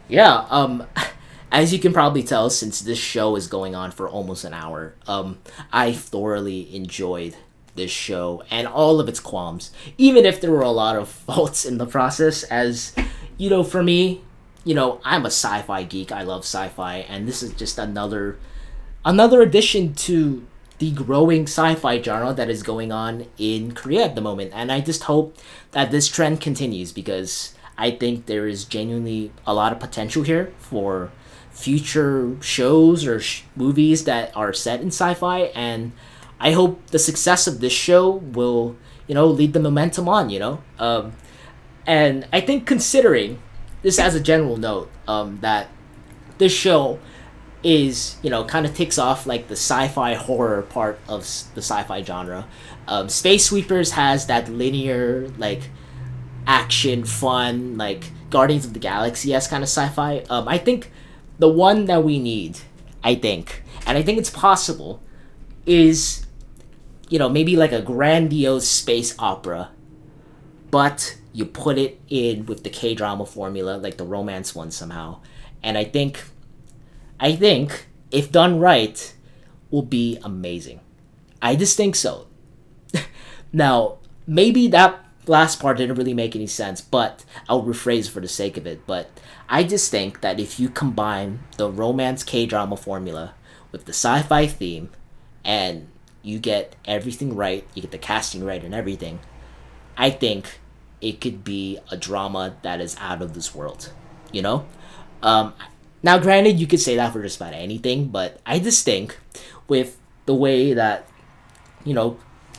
[0.08, 0.86] yeah, um,
[1.54, 4.92] as you can probably tell, since this show is going on for almost an hour,
[5.06, 5.38] um,
[5.72, 7.36] I thoroughly enjoyed
[7.76, 11.64] this show and all of its qualms, even if there were a lot of faults
[11.64, 12.42] in the process.
[12.42, 12.92] As
[13.38, 14.22] you know, for me,
[14.64, 16.10] you know, I'm a sci-fi geek.
[16.10, 18.36] I love sci-fi, and this is just another
[19.04, 20.44] another addition to
[20.78, 24.50] the growing sci-fi genre that is going on in Korea at the moment.
[24.52, 25.36] And I just hope
[25.70, 30.52] that this trend continues because I think there is genuinely a lot of potential here
[30.58, 31.12] for
[31.54, 35.92] future shows or sh- movies that are set in sci-fi and
[36.40, 38.76] i hope the success of this show will
[39.06, 40.60] you know lead the momentum on you know?
[40.78, 41.12] Um,
[41.86, 43.40] and i think considering
[43.82, 45.68] this as a general note um, that
[46.38, 46.98] this show
[47.64, 51.20] is you know kind of ticks off like the sci-fi horror part of
[51.54, 52.46] the sci-fi genre.
[52.86, 55.70] Um, space sweepers has that linear like
[56.46, 60.18] action fun like guardians of the galaxy s kind of sci-fi.
[60.28, 60.92] Um, i think
[61.38, 62.60] the one that we need,
[63.02, 65.02] I think, and I think it's possible,
[65.66, 66.26] is,
[67.08, 69.70] you know, maybe like a grandiose space opera,
[70.70, 75.20] but you put it in with the K drama formula, like the romance one somehow.
[75.62, 76.24] And I think,
[77.18, 79.14] I think, if done right,
[79.70, 80.80] will be amazing.
[81.42, 82.28] I just think so.
[83.52, 88.28] now, maybe that last part didn't really make any sense, but I'll rephrase for the
[88.28, 88.86] sake of it.
[88.86, 89.10] But
[89.48, 93.34] I just think that if you combine the romance K drama formula
[93.72, 94.90] with the sci fi theme
[95.44, 95.88] and
[96.22, 99.20] you get everything right, you get the casting right and everything,
[99.96, 100.60] I think
[101.00, 103.92] it could be a drama that is out of this world.
[104.32, 104.66] You know?
[105.22, 105.54] Um,
[106.02, 109.16] Now, granted, you could say that for just about anything, but I just think
[109.68, 109.96] with
[110.26, 111.08] the way that,
[111.82, 112.18] you know,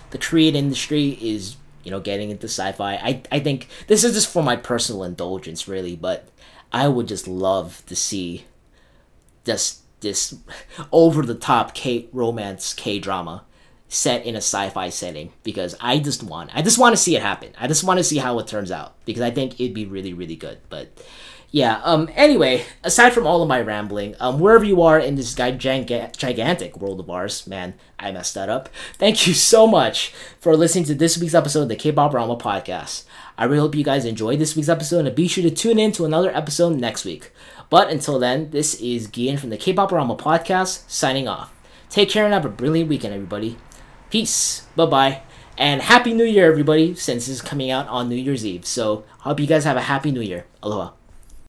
[0.09, 1.55] the Korean industry is,
[1.85, 5.03] you know, getting into sci fi, I, I think this is just for my personal
[5.03, 6.27] indulgence, really, but
[6.73, 8.45] I would just love to see
[9.45, 10.35] just this
[10.91, 13.45] over the top K romance K drama
[13.87, 17.21] set in a sci-fi setting because I just want I just want to see it
[17.21, 17.53] happen.
[17.57, 20.13] I just want to see how it turns out because I think it'd be really
[20.13, 20.59] really good.
[20.69, 21.01] But
[21.55, 25.33] yeah, um anyway, aside from all of my rambling, um wherever you are in this
[25.33, 28.67] gigantic gigantic world of ours, man, I messed that up.
[28.97, 33.05] Thank you so much for listening to this week's episode of the K-pop Rama podcast.
[33.37, 35.93] I really hope you guys enjoyed this week's episode and be sure to tune in
[35.93, 37.31] to another episode next week.
[37.69, 41.53] But until then, this is Gian from the K-pop Rama podcast signing off.
[41.89, 43.55] Take care and have a brilliant weekend, everybody.
[44.09, 44.67] Peace.
[44.75, 45.21] Bye bye.
[45.57, 48.65] And Happy New Year, everybody, since this is coming out on New Year's Eve.
[48.65, 50.47] So, hope you guys have a Happy New Year.
[50.61, 50.91] Aloha.